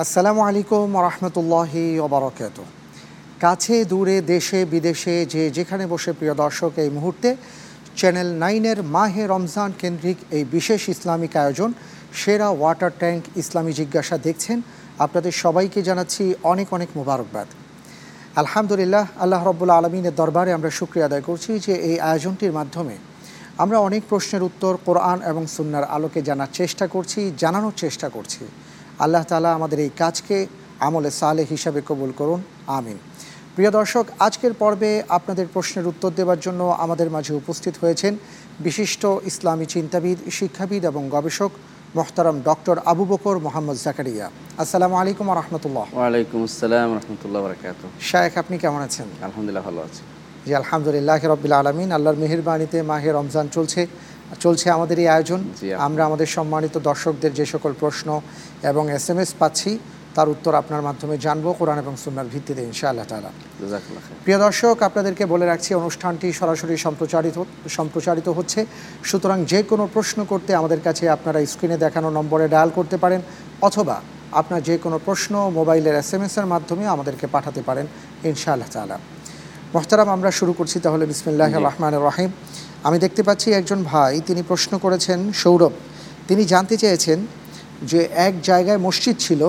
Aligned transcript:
আসসালামু 0.00 0.40
আলাইকুম 0.48 0.88
রহমতুল্লাহি 1.08 1.84
ওবরাকাত 2.06 2.58
কাছে, 3.44 3.76
দূরে, 3.92 4.16
দেশে, 4.34 4.60
বিদেশে, 4.72 5.16
যে 5.32 5.42
যেখানে 5.56 5.84
বসে 5.92 6.12
প্রিয় 6.18 6.34
দর্শক, 6.42 6.72
এই 6.84 6.90
মুহূর্তে 6.96 7.28
চ্যানেল 7.98 8.28
নাইনের 8.42 8.78
মাহে 8.94 9.22
রমজান 9.34 9.70
কেন্দ্রিক 9.80 10.18
এই 10.36 10.44
বিশেষ 10.54 10.80
ইসলামিক 10.94 11.32
আয়োজন, 11.42 11.70
সেরা 12.20 12.48
ওয়াটার 12.58 12.92
ট্যাঙ্ক 13.00 13.22
ইসলামী 13.42 13.72
জিজ্ঞাসা 13.80 14.16
দেখছেন। 14.26 14.58
আপনাদের 15.04 15.32
সবাইকে 15.44 15.80
জানাচ্ছি 15.88 16.22
অনেক 16.52 16.68
অনেক 16.76 16.90
মোবারকবাদ। 16.98 17.48
আলহামদুলিল্লাহ, 18.42 19.04
আল্লাহ 19.22 19.40
রব্বুল্লা 19.44 19.78
আলমিনের 19.80 20.18
দরবারে 20.20 20.50
আমরা 20.56 20.70
শুক্রিয়া 20.78 21.06
আদায় 21.08 21.24
করছি 21.28 21.50
যে 21.66 21.74
এই 21.90 21.96
আয়োজনটির 22.10 22.56
মাধ্যমে 22.58 22.94
আমরা 23.62 23.78
অনেক 23.88 24.02
প্রশ্নের 24.10 24.42
উত্তর, 24.48 24.72
কোরআন 24.86 25.18
এবং 25.30 25.42
সুন্নার 25.56 25.84
আলোকে 25.96 26.20
জানার 26.28 26.50
চেষ্টা 26.58 26.84
করছি, 26.94 27.20
জানানোর 27.42 27.74
চেষ্টা 27.82 28.08
করছি। 28.16 28.44
আল্লাহ 29.04 29.24
তালা 29.30 29.50
আমাদের 29.58 29.78
এই 29.86 29.90
কাজকে 30.02 30.36
আমলে 30.86 31.10
সালে 31.20 31.42
হিসাবে 31.52 31.80
কবুল 31.88 32.10
করুন 32.20 32.40
আমিন। 32.78 32.98
প্রিয় 33.54 33.70
দর্শক 33.78 34.04
আজকের 34.26 34.52
পর্বে 34.62 34.90
আপনাদের 35.16 35.46
প্রশ্নের 35.54 35.86
উত্তর 35.92 36.10
দেওয়ার 36.18 36.40
জন্য 36.46 36.60
আমাদের 36.84 37.08
মাঝে 37.16 37.32
উপস্থিত 37.40 37.74
হয়েছেন 37.82 38.12
বিশিষ্ট 38.66 39.02
ইসলামী 39.30 39.66
চিন্তাবিদ 39.74 40.18
শিক্ষাবিদ 40.38 40.82
এবং 40.90 41.02
গবেষক 41.14 41.52
মোহতারাম 41.96 42.36
ডক্টর 42.48 42.76
আবু 42.92 43.04
বকর 43.10 43.36
মোহাম্মদ 43.46 43.76
জাকারিয়া। 43.86 44.26
আসসালামু 44.62 44.96
আলাইকুম 45.02 45.26
রহমতুল্লাহ 45.40 45.86
ওয়ালাইকুম 45.98 46.40
আসসালাম 46.48 46.88
রহমতুল্লাহ 46.98 47.40
বরকাত 47.46 47.80
শায়েখ 48.10 48.34
আপনি 48.42 48.54
কেমন 48.62 48.80
আছেন? 48.88 49.08
আলহামদুলিল্লাহ 49.26 49.64
ভালো 49.68 49.80
আছি। 49.86 50.02
জি 50.46 50.52
আলহামদুলিল্লাহ 50.60 51.20
রবিল 51.32 51.54
আলমিন। 51.60 51.88
আল্লাহর 51.96 52.18
মেহেরবানিতে 52.22 52.78
মাহে 52.90 53.08
রমজান 53.18 53.46
চলছে। 53.56 53.80
চলছে 54.40 54.70
আমাদের 54.70 54.98
এই 54.98 55.08
আয়োজন। 55.08 55.40
আমরা 55.86 56.02
আমাদের 56.08 56.28
সম্মানিত 56.36 56.74
দর্শকদের 56.78 57.32
যে 57.38 57.46
সকল 57.52 57.72
প্রশ্ন 57.82 58.08
এবং 58.70 58.90
এস 58.98 59.06
এম 59.10 59.18
এস 59.22 59.30
পাচ্ছি 59.40 59.78
তার 60.16 60.28
উত্তর 60.28 60.52
আপনার 60.54 60.82
মাধ্যমে 60.82 61.18
জানব 61.18 61.46
কোরআন 61.58 61.78
এবং 61.78 61.94
সুন্নার 62.04 62.30
ভিত্তিতে 62.32 62.62
ইনশাআল্লাহ 62.62 63.06
তালা 63.10 63.30
প্রিয় 64.24 64.38
দর্শক 64.38 64.82
আপনাদেরকে 64.82 65.26
বলে 65.26 65.46
রাখছি 65.46 65.74
অনুষ্ঠানটি 65.74 66.32
সরাসরি 66.32 66.76
সম্প্রচারিত 66.76 67.36
সম্প্রচারিত 67.78 68.28
হচ্ছে। 68.28 68.66
সুতরাং 69.04 69.44
যে 69.44 69.62
কোনো 69.62 69.86
প্রশ্ন 69.94 70.24
করতে 70.24 70.54
আমাদের 70.54 70.80
কাছে 70.80 71.08
আপনারা 71.08 71.46
স্ক্রিনে 71.52 71.76
দেখানো 71.78 72.10
নম্বরে 72.10 72.48
ডায়াল 72.48 72.70
করতে 72.70 72.96
পারেন 72.96 73.20
অথবা 73.68 74.00
আপনার 74.32 74.62
যে 74.62 74.78
কোনো 74.78 74.98
প্রশ্ন 75.06 75.50
মোবাইলের 75.58 75.94
এস 75.94 76.10
এম 76.14 76.22
এর 76.22 76.46
মাধ্যমে 76.46 76.86
আমাদেরকে 76.86 77.26
পাঠাতে 77.26 77.62
পারেন 77.62 77.86
ইনশাআল্লাহ 78.24 78.70
তালা 78.72 78.98
মোহতারাম 79.74 80.08
আমরা 80.08 80.30
শুরু 80.30 80.52
করছি 80.52 80.80
তাহলে 80.80 81.06
বিসমিল্লাহ 81.06 81.52
রহমান 81.68 81.94
রহিম। 81.94 82.30
আমি 82.86 82.96
দেখতে 83.04 83.22
পাচ্ছি 83.28 83.48
একজন 83.60 83.80
ভাই, 83.92 84.12
তিনি 84.28 84.42
প্রশ্ন 84.50 84.72
করেছেন, 84.84 85.18
সৌরভ, 85.42 85.74
তিনি 86.28 86.42
জানতে 86.52 86.74
চেয়েছেন 86.82 87.18
যে 87.90 88.00
এক 88.26 88.34
জায়গায় 88.50 88.80
মসজিদ 88.86 89.16
ছিল, 89.26 89.42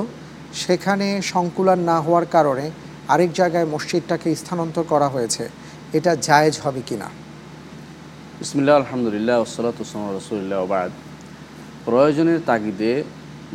সেখানে 0.63 1.07
সংকুলান 1.33 1.79
না 1.89 1.97
হওয়ার 2.05 2.25
কারণে 2.35 2.65
আরেক 3.13 3.29
জায়গায় 3.39 3.67
মসজিদটাকে 3.73 4.27
স্থানান্তর 4.41 4.83
করা 4.91 5.07
হয়েছে, 5.15 5.43
এটা 5.97 6.11
জায়েজ 6.27 6.55
হবে 6.63 6.81
কি 6.87 6.95
না 7.01 7.07
বিসমিল্লাহ, 8.41 8.75
আলহামদুলিল্লাহ 8.81 9.37
ওসলাত 9.45 9.77
ওসলাম 9.83 10.03
রসুল্লাহ 10.19 10.59
ওবাদ 10.65 10.91
প্রয়োজনের 11.87 12.39
তাগিদে 12.49 12.93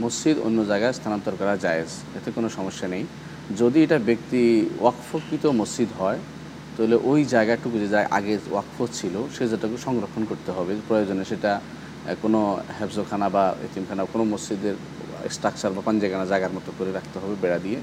মসজিদ 0.05 0.37
অন্য 0.47 0.59
জায়গায় 0.71 0.95
স্থানান্তর 0.99 1.35
করা 1.41 1.55
জায়েজ, 1.65 1.91
এতে 2.19 2.29
কোনো 2.37 2.49
সমস্যা 2.59 2.87
নেই। 2.95 3.05
যদি 3.61 3.79
এটা 3.87 3.99
ব্যক্তি 4.09 4.43
ওয়াকফকৃত 4.83 5.45
মসজিদ 5.61 5.91
হয় 6.01 6.19
তাহলে 6.79 6.97
ওই 7.11 7.21
জায়গাটুকু 7.35 7.77
যে 7.83 7.89
আগে 8.19 8.35
ওয়াকফ 8.53 8.79
ছিল 8.99 9.15
সে 9.35 9.43
যেটাকে 9.53 9.79
সংরক্ষণ 9.87 10.23
করতে 10.31 10.51
হবে। 10.57 10.73
প্রয়োজনে 10.89 11.25
সেটা 11.31 11.53
কোনো 12.23 12.41
হেফজখানা 12.79 13.27
বা 13.37 13.45
এতিমখানা 13.67 14.03
কোনো 14.13 14.25
মসজিদের 14.33 14.77
স্ট্রাকচার 15.35 15.71
বা 15.77 15.83
পাঞ্জাগানা 15.89 16.27
জায়গার 16.33 16.53
মতো 16.57 16.71
করে 16.79 16.91
রাখতে 16.99 17.17
হবে 17.23 17.35
বেড়া 17.43 17.59
দিয়ে 17.67 17.79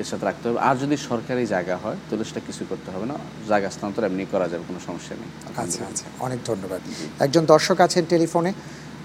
এর 0.00 0.06
সাথে 0.10 0.24
রাখতে 0.28 0.44
হবে। 0.48 0.58
আর 0.68 0.74
যদি 0.82 0.96
সরকারি 1.10 1.42
জায়গা 1.54 1.76
হয় 1.84 1.98
তাহলে 2.06 2.24
সেটা 2.28 2.40
কিছু 2.48 2.62
করতে 2.70 2.88
হবে 2.94 3.06
না। 3.12 3.16
জায়গা 3.50 3.68
স্থানান্তর 3.74 4.06
এমনি 4.08 4.24
করা 4.34 4.46
যাবে 4.52 4.64
কোনো 4.70 4.80
সমস্যা 4.88 5.14
নেই। 5.20 5.30
আচ্ছা 5.62 5.80
আচ্ছা 5.90 6.06
অনেক 6.26 6.40
ধন্যবাদ। 6.50 6.80
একজন 7.24 7.44
দর্শক 7.52 7.78
আছেন 7.86 8.04
টেলিফোনে। 8.12 8.50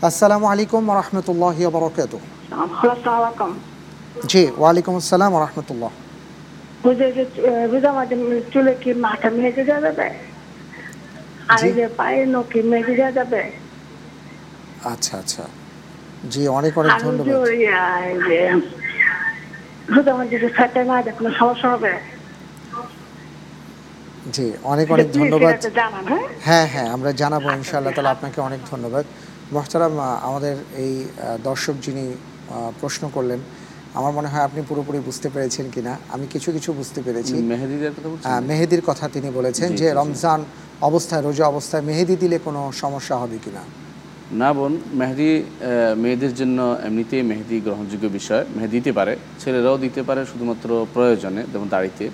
আসসালামু 0.10 0.46
আলাইকুম 0.54 0.84
রহমতুল্লাহ 1.02 1.58
বরকাত 1.76 2.14
জি 4.32 4.42
ওয়ালাইকুম 4.60 4.94
আসসালাম 5.02 5.34
রহমতুল্লাহ। 5.46 5.92
বুঝে 6.84 7.08
যে 7.12 7.24
বুঝা 7.68 7.92
মাঝে 7.92 8.16
চুলে 8.54 8.74
কি 8.76 8.90
মাথা 8.94 9.30
যাবে 9.84 10.08
আর 11.50 11.62
যে 11.78 11.86
পায়ে 11.98 12.22
নখি 12.26 12.60
যাবে 13.12 13.42
আচ্ছা 14.84 15.14
আচ্ছা 15.18 15.44
জি 16.32 16.42
অনেক 16.48 16.74
অনেক 16.78 16.94
ধন্যবাদ 17.04 17.36
মাঝে 20.14 20.38
যে 20.44 20.50
না 20.84 20.96
কোনো 21.12 21.30
সমস্যা 21.40 21.68
হবে 21.70 21.94
জি 24.34 24.48
অনেক 24.64 24.88
অনেক 24.92 25.08
ধন্যবাদ 25.12 25.56
হ্যাঁ 26.42 26.68
হ্যাঁ 26.68 26.88
আমরা 26.90 27.10
জানাব 27.12 27.44
ইনশাআল্লাহ 27.52 27.94
তালা 27.94 28.10
আপনাকে 28.10 28.40
অনেক 28.42 28.62
ধন্যবাদ। 28.72 29.06
মোহতারাম 29.52 29.94
আমাদের 30.22 30.56
এই 30.78 30.94
দর্শক 31.44 31.76
যিনি 31.82 32.06
প্রশ্ন 32.82 33.04
করলেন 33.10 33.40
আমার 33.98 34.12
মনে 34.18 34.28
হয় 34.28 34.44
আপনি 34.48 34.60
পুরোপুরি 34.70 35.00
বুঝতে 35.10 35.28
পেরেছেন 35.34 35.66
কিনা। 35.74 35.94
আমি 36.14 36.26
কিছু 36.34 36.50
কিছু 36.52 36.70
বুঝতে 36.80 37.00
পেরেছি। 37.06 37.34
মেহেদির 38.50 38.84
কথা 38.90 39.06
তিনি 39.16 39.30
বলেছেন 39.40 39.70
যে। 39.76 39.88
রমজান 39.94 40.40
অবস্থায় 40.90 41.22
রোজা 41.22 41.46
অবস্থায় 41.54 41.84
মেহেদি 41.90 42.16
দিলে 42.24 42.38
কোনো 42.48 42.62
সমস্যা 42.84 43.16
হবে 43.22 43.38
কিনা? 43.46 43.64
না 44.42 44.50
বোন 44.54 44.74
মেহেদি 45.00 45.32
মেয়েদের 46.04 46.34
জন্য 46.40 46.60
এমনিতেই 46.88 47.24
মেহেদি 47.32 47.58
গ্রহণযোগ্য 47.66 48.06
বিষয়। 48.18 48.44
মেহেদি 48.56 48.76
দিতে 48.78 48.92
পারে 48.98 49.14
ছেলেরাও 49.42 49.78
দিতে 49.86 50.02
পারে 50.08 50.22
শুধুমাত্র 50.32 50.68
প্রয়োজনে 50.94 51.42
যেমন 51.54 51.68
দাড়িতে। 51.76 52.06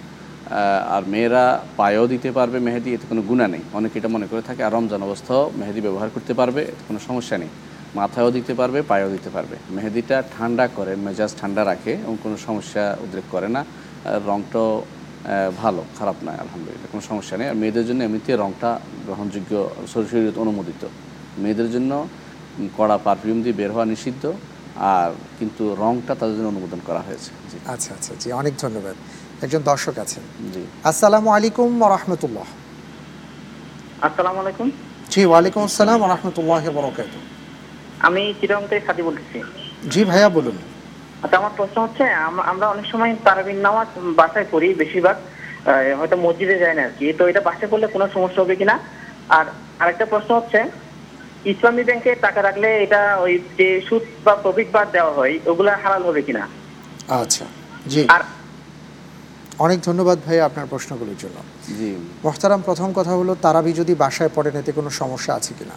আর 0.95 1.03
মেয়েরা 1.13 1.43
পায়েও 1.79 2.05
দিতে 2.13 2.29
পারবে 2.37 2.57
মেহেদি 2.67 2.89
এতে 2.93 3.05
কোনো 3.09 3.21
গুণা 3.29 3.47
নেই। 3.53 3.63
অনেকে 3.77 3.95
এটা 3.99 4.09
মনে 4.15 4.27
করে 4.31 4.41
থাকে 4.47 4.61
আর 4.67 4.71
রমজান 4.77 5.01
অবস্থাও 5.07 5.43
মেহেদি 5.59 5.81
ব্যবহার 5.85 6.09
করতে 6.15 6.33
পারবে 6.39 6.61
এতে 6.71 6.83
কোনো 6.87 6.99
সমস্যা 7.07 7.35
নেই। 7.43 7.51
মাথায়ও 7.99 8.31
দিতে 8.37 8.53
পারবে 8.59 8.79
পায়েও 8.91 9.09
দিতে 9.15 9.29
পারবে। 9.35 9.55
মেহেদিটা 9.75 10.17
ঠান্ডা 10.35 10.65
করে 10.77 10.93
মেজাজ 11.05 11.31
ঠান্ডা 11.39 11.61
রাখে 11.71 11.93
এবং 12.05 12.15
কোনো 12.23 12.35
সমস্যা 12.47 12.83
উদ্রেক 13.03 13.25
করে 13.33 13.47
না। 13.55 13.61
আর 14.09 14.19
রংটাও 14.29 14.71
ভালো 15.61 15.81
খারাপ 15.97 16.17
নয় 16.25 16.39
আলহামদুলিল্লাহ 16.43 16.89
কোনো 16.93 17.03
সমস্যা 17.11 17.35
নেই। 17.39 17.47
আর 17.51 17.57
মেয়েদের 17.61 17.85
জন্য 17.89 17.99
এমনিতে 18.07 18.31
রংটা 18.43 18.69
গ্রহণযোগ্য 19.07 19.51
শরীর 19.91 20.37
অনুমোদিত। 20.43 20.83
মেয়েদের 21.43 21.69
জন্য 21.75 21.91
কড়া 22.77 22.97
পারফিউম 23.05 23.37
দিয়ে 23.43 23.55
বের 23.59 23.71
হওয়া 23.75 23.87
নিষিদ্ধ। 23.93 24.23
আর 24.95 25.09
কিন্তু 25.39 25.63
রংটা 25.83 26.13
তাদের 26.19 26.35
জন্য 26.37 26.47
অনুমোদন 26.55 26.79
করা 26.87 27.01
হয়েছে। 27.07 27.29
জি। 27.51 27.57
আচ্ছা 27.73 27.89
আচ্ছা 27.97 28.11
জি 28.21 28.27
অনেক 28.41 28.53
ধন্যবাদ। 28.63 28.95
একজন 29.45 29.61
দর্শক 29.71 29.95
আছেন। 30.03 30.23
জি। 30.53 30.63
আসসালামু 30.89 31.29
আলাইকুম 31.37 31.69
রহমতুল্লাহ। 31.95 32.47
আসসালামু 34.07 34.39
আলাইকুম। 34.43 34.67
জি 35.13 35.21
ওয়ালাইকুম 35.29 35.61
আসসালাম 35.69 36.01
রহমতুল্লাহ 36.13 36.63
বরকাত 36.77 37.13
আমি 38.07 38.21
চিরং 38.41 38.61
থেকে 38.69 38.85
সাদি 38.85 39.01
বলতেছি? 39.01 39.37
জি 39.91 40.01
ভাইয়া 40.11 40.29
বলুন। 40.29 40.57
আচ্ছা 41.23 41.37
আমার 41.37 41.53
প্রশ্ন 41.59 41.77
হচ্ছে 41.85 42.03
আমরা 42.51 42.65
অনেক 42.67 42.85
সময় 42.91 43.11
তারাবির 43.25 43.59
নামাজ 43.67 43.87
বাসায় 44.19 44.47
করি 44.53 44.67
বেশিরভাগ 44.73 45.17
হয়তো 45.99 46.15
মসজিদে 46.25 46.57
যায় 46.59 46.75
না 46.77 46.83
আর 46.87 46.93
কি। 46.99 47.05
তো 47.19 47.23
এটা 47.27 47.41
বাসায় 47.47 47.69
করলে 47.71 47.87
কোনো 47.87 48.05
সমস্যা 48.15 48.41
হবে 48.43 48.55
কিনা? 48.61 48.75
আর 49.37 49.45
আরেকটা 49.79 50.05
প্রশ্ন 50.05 50.31
হচ্ছে 50.39 50.59
ইসলামী 51.45 51.83
ব্যাংকে 51.83 52.11
টাকা 52.25 52.39
রাখলে 52.41 52.69
এটা 52.85 53.01
ওই 53.25 53.33
যে 53.57 53.67
সুদ 53.87 54.03
বা 54.25 54.33
প্রফিট 54.43 54.69
বার 54.75 54.87
দেওয়া 54.91 55.13
হয় 55.17 55.33
ওগুলা 55.51 55.73
হালাল 55.83 56.03
হবে 56.09 56.21
কিনা? 56.27 56.43
আচ্ছা 57.21 57.45
জি। 57.87 58.01
আর 58.15 58.21
অনেক 59.59 59.79
ধন্যবাদ 59.81 60.17
ভাইয়া 60.25 60.45
আপনার 60.45 60.65
প্রশ্নগুলোর 60.69 61.15
জন্য। 61.19 61.37
জি। 61.79 61.95
মোহতারাম 62.23 62.61
প্রথম 62.61 62.89
কথা 62.95 63.11
হলো 63.11 63.35
তারাবি 63.41 63.73
যদি 63.73 63.95
বাসায় 63.95 64.29
পড়েন 64.35 64.55
এতে 64.55 64.71
কোনো 64.71 64.89
সমস্যা 64.89 65.31
আছে 65.33 65.53
কিনা? 65.59 65.75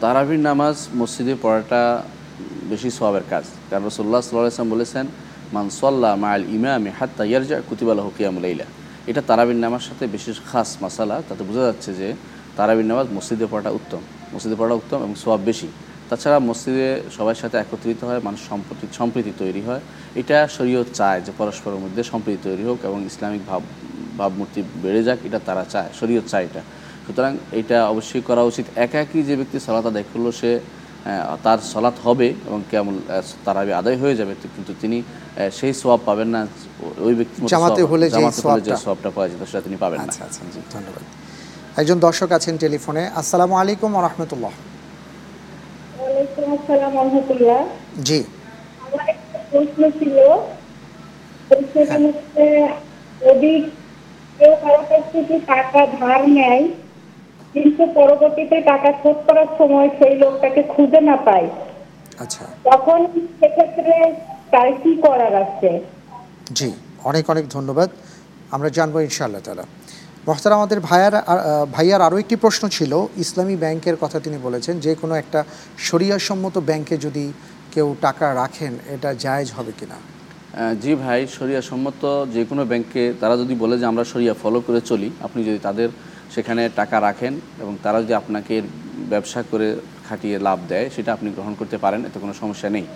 তারাবির 0.00 0.40
নামাজ 0.48 0.76
মসজিদে 0.94 1.34
পড়াটা 1.42 2.02
বেশি 2.70 2.90
সবের 2.90 3.24
কাজ। 3.30 3.44
কারণ 3.70 3.84
রসোল্লা 3.86 4.22
সাল্লাম 4.22 4.70
বলেছেন 4.70 5.06
মানসল্লা 5.52 6.10
মায়াল 6.16 6.44
ইমামে 6.56 6.90
হাত 6.98 7.10
তাইয়ারজা 7.16 7.56
কুতিবালা 7.68 8.02
হুকিয়ামুলাইলা 8.02 8.66
এটা 9.10 9.22
তারাবির 9.26 9.58
নামার 9.64 9.80
সাথে 9.80 10.06
বিশেষ 10.06 10.36
খাস 10.52 10.68
মাসালা। 10.82 11.22
তাতে 11.28 11.42
বোঝা 11.44 11.62
যাচ্ছে 11.68 11.90
যে 11.94 12.08
তারাবির 12.56 12.86
নামাজ 12.90 13.06
মসজিদে 13.16 13.46
পড়াটা 13.50 13.70
উত্তম। 13.78 14.00
মসজিদে 14.34 14.56
পড়াটা 14.58 14.74
উত্তম 14.74 14.98
এবং 15.02 15.14
সব 15.14 15.38
বেশি। 15.50 15.68
তাছাড়া 16.10 16.38
মসজিদে 16.48 16.88
সবার 17.16 17.38
সাথে 17.42 17.56
একত্রিত 17.62 18.00
হয় 18.08 18.20
মানুষ 18.26 18.40
সম্প্রীতি 18.50 18.86
সম্প্রীতি 19.00 19.32
তৈরি 19.42 19.62
হয়। 19.68 19.82
এটা 20.20 20.36
শরীয়ত 20.56 20.88
চায় 20.98 21.20
যে 21.26 21.32
পরস্পরের 21.40 21.80
মধ্যে 21.84 22.02
সম্প্রীতি 22.12 22.40
তৈরি 22.48 22.64
হোক 22.68 22.78
এবং 22.88 22.98
ইসলামিক 23.10 23.42
ভাব 23.50 23.62
ভাবমূর্তি 24.18 24.60
বেড়ে 24.82 25.02
যাক 25.06 25.18
এটা 25.28 25.38
তারা 25.48 25.64
চায় 25.74 25.90
শরীয়ত 26.00 26.26
চায় 26.32 26.44
এটা। 26.48 26.62
সুতরাং 27.04 27.32
এটা 27.60 27.78
অবশ্যই 27.92 28.22
করা 28.28 28.42
উচিত। 28.50 28.66
একাকী 28.84 29.18
যে 29.28 29.34
ব্যক্তি 29.40 29.58
সলাত 29.66 29.84
আদায় 29.90 30.06
করল 30.10 30.26
সে 30.40 30.50
তার 31.44 31.58
সলাৎ 31.72 31.96
হবে 32.06 32.28
এবং 32.48 32.60
কেমন 32.72 32.94
তারাবি 33.46 33.72
আদায় 33.80 33.98
হয়ে 34.02 34.14
যাবে 34.20 34.32
কিন্তু 34.54 34.72
তিনি 34.82 34.98
সেই 35.58 35.72
সোয়াব 35.80 36.00
পাবেন 36.08 36.28
না 36.34 36.40
ওই 37.06 37.14
ব্যক্তি 37.18 37.38
জামাতে 37.54 37.82
হলে 37.90 38.06
যে 38.66 38.72
সোয়াবটা। 38.84 39.10
পাওয়া 39.16 39.28
যেত 39.30 39.42
সেটা 39.50 39.62
তিনি 39.66 39.76
পাবেন 39.84 39.98
না। 39.98 40.10
আচ্ছা 40.10 40.22
আচ্ছা 40.28 40.40
ধন্যবাদ। 40.74 41.02
একজন 41.80 41.98
দর্শক 42.06 42.30
আছেন 42.38 42.54
টেলিফোনে। 42.64 43.02
আসসালামু 43.20 43.54
আলাইকুম 43.62 43.90
রহমতুল্লাহ। 44.08 44.52
জি। 48.02 48.18
আমার 48.84 49.06
একটা 49.08 49.38
প্রশ্ন 49.50 49.80
ছিল 49.90 50.16
সেখানে 51.74 52.06
হচ্ছে 52.08 52.44
যদি 53.20 53.52
কেউ 54.38 54.52
কারও 54.62 54.82
কাছ 54.90 55.04
থেকে 55.12 55.34
টাকা 55.46 55.80
ধার 55.98 56.20
নেয় 56.28 56.62
কিন্তু 57.54 57.82
পরবর্তীতে 57.94 58.56
টাকা 58.62 58.90
শোধ 59.02 59.16
করার 59.28 59.50
সময় 59.58 59.88
সেই 59.98 60.14
লোকটাকে 60.18 60.62
খুঁজে 60.62 61.00
না 61.00 61.16
পায় 61.16 61.48
আচ্ছা। 62.18 62.44
তখন 62.64 62.98
সেক্ষেত্রে 63.40 63.94
তার 64.50 64.68
কি 64.82 64.92
করার 65.02 65.34
আছে? 65.34 65.70
জি 66.52 66.68
অনেক 67.04 67.24
অনেক 67.30 67.44
ধন্যবাদ। 67.48 67.88
আমরা 68.50 68.68
জানব 68.68 68.94
ইনশাআল্লাহ 69.00 69.42
তালা 69.42 69.64
মহতারা 70.28 70.54
আমাদের 70.60 70.78
ভাইয়ার 70.88 71.14
ভাইয়ার 71.76 72.00
আরও 72.06 72.16
একটি 72.22 72.36
প্রশ্ন 72.44 72.64
ছিল, 72.76 72.92
ইসলামী 73.24 73.56
ব্যাংকের 73.64 73.96
কথা 74.02 74.18
তিনি 74.24 74.38
বলেছেন, 74.46 74.74
যে 74.84 74.92
কোনো 75.00 75.14
একটা 75.22 75.40
শরিয়াসম্মত 75.88 76.54
ব্যাংকে 76.68 76.94
যদি 77.06 77.24
কেউ 77.74 77.88
টাকা 78.06 78.26
রাখেন, 78.42 78.72
এটা 78.94 79.10
জায়জ 79.24 79.48
হবে 79.56 79.72
কিনা? 79.78 79.98
জি 80.82 80.92
ভাই 81.02 81.20
শরিয়া 81.36 81.62
সম্মত 81.70 82.02
যে 82.34 82.42
কোনো 82.50 82.62
ব্যাংকে 82.70 83.02
তারা 83.20 83.34
যদি 83.42 83.54
বলে 83.62 83.74
যে 83.80 83.86
আমরা 83.92 84.04
শরিয়া 84.12 84.34
ফলো 84.42 84.58
করে 84.66 84.80
চলি, 84.90 85.08
আপনি 85.26 85.40
যদি 85.48 85.58
তাদের 85.66 85.88
সেখানে 86.34 86.62
টাকা 86.80 86.96
রাখেন 87.06 87.32
এবং 87.62 87.72
তারা 87.84 87.98
যদি 88.04 88.14
আপনাকে 88.20 88.54
ব্যবসা 89.12 89.40
করে 89.50 89.68
খাটিয়ে 90.06 90.36
লাভ 90.46 90.58
দেয়, 90.70 90.86
সেটা 90.94 91.10
আপনি 91.16 91.28
গ্রহণ 91.36 91.54
করতে 91.60 91.76
পারেন, 91.84 92.00
এতে 92.08 92.18
কোনো 92.24 92.34
সমস্যা 92.42 92.68
নেই। 92.76 92.86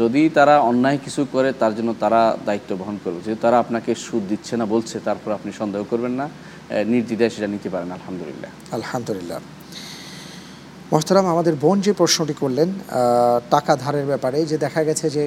যদি 0.00 0.22
তারা 0.38 0.54
অন্যায় 0.70 0.98
কিছু 1.04 1.22
করে, 1.34 1.48
তার 1.60 1.72
জন্য 1.78 1.90
তারা 2.02 2.20
দায়িত্ব 2.48 2.70
বহন 2.80 2.96
করবে। 3.04 3.20
যেহেতু 3.24 3.42
তারা 3.46 3.56
আপনাকে 3.64 3.90
সুদ 4.04 4.22
দিচ্ছে 4.30 4.54
না, 4.60 4.64
বলছে, 4.74 4.96
তারপর 5.08 5.30
আপনি 5.38 5.50
সন্দেহ 5.60 5.82
করবেন 5.92 6.14
না। 6.20 6.26
নির্দ্বিধায় 6.92 7.30
সেটা 7.34 7.48
নিতে 7.54 7.68
পারেন 7.74 7.90
আলহামদুলিল্লাহ। 7.98 8.50
আলহামদুলিল্লাহ। 8.78 9.38
মোহতারাম 10.92 11.26
আমাদের 11.34 11.54
বোন 11.62 11.76
যে 11.86 11.92
প্রশ্নটি 11.92 12.34
করলেন 12.42 12.68
টাকা 13.54 13.72
ধারের 13.82 14.06
ব্যাপারে 14.06 14.38
যে 14.50 14.56
দেখা 14.64 14.80
গেছে 14.88 15.06
যে 15.16 15.22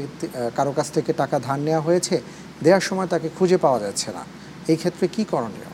কারও 0.57 0.71
কাছ 0.77 0.87
থেকে 0.95 1.11
টাকা 1.21 1.37
ধার 1.45 1.59
নেওয়া 1.67 1.81
হয়েছে 1.87 2.15
দেওয়ার 2.63 2.83
সময় 2.89 3.07
তাকে 3.13 3.27
খুঁজে 3.37 3.57
পাওয়া 3.65 3.79
যাচ্ছে 3.79 4.09
না। 4.17 4.23
এই 4.71 4.77
ক্ষেত্রে 4.81 5.05
কি 5.15 5.23
করণীয়? 5.31 5.69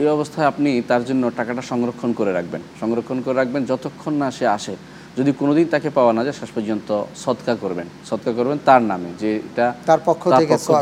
এই 0.00 0.06
অবস্থায় 0.16 0.46
আপনি 0.52 0.70
তার 0.90 1.02
জন্য 1.08 1.22
টাকাটা 1.38 1.62
সংরক্ষণ 1.70 2.10
করে 2.18 2.32
রাখবেন। 2.38 2.62
সংরক্ষণ 2.80 3.18
করে 3.24 3.36
রাখবেন 3.40 3.62
যতক্ষণ 3.70 4.14
না 4.22 4.28
সে 4.38 4.46
আসে। 4.56 4.74
যদি 5.18 5.30
কোনোদিন 5.40 5.66
তাকে 5.74 5.88
পাওয়া 5.98 6.12
না 6.16 6.22
যায় 6.26 6.36
শেষ 6.40 6.50
পর্যন্ত 6.56 6.88
সৎকার 7.24 7.56
করবেন। 7.64 7.86
সৎকার 8.10 8.32
করবেন 8.38 8.58
তার 8.68 8.82
নামে 8.90 9.10
যে 9.22 9.30
এটা 9.48 9.66
তার 9.90 10.00
পক্ষ 10.08 10.22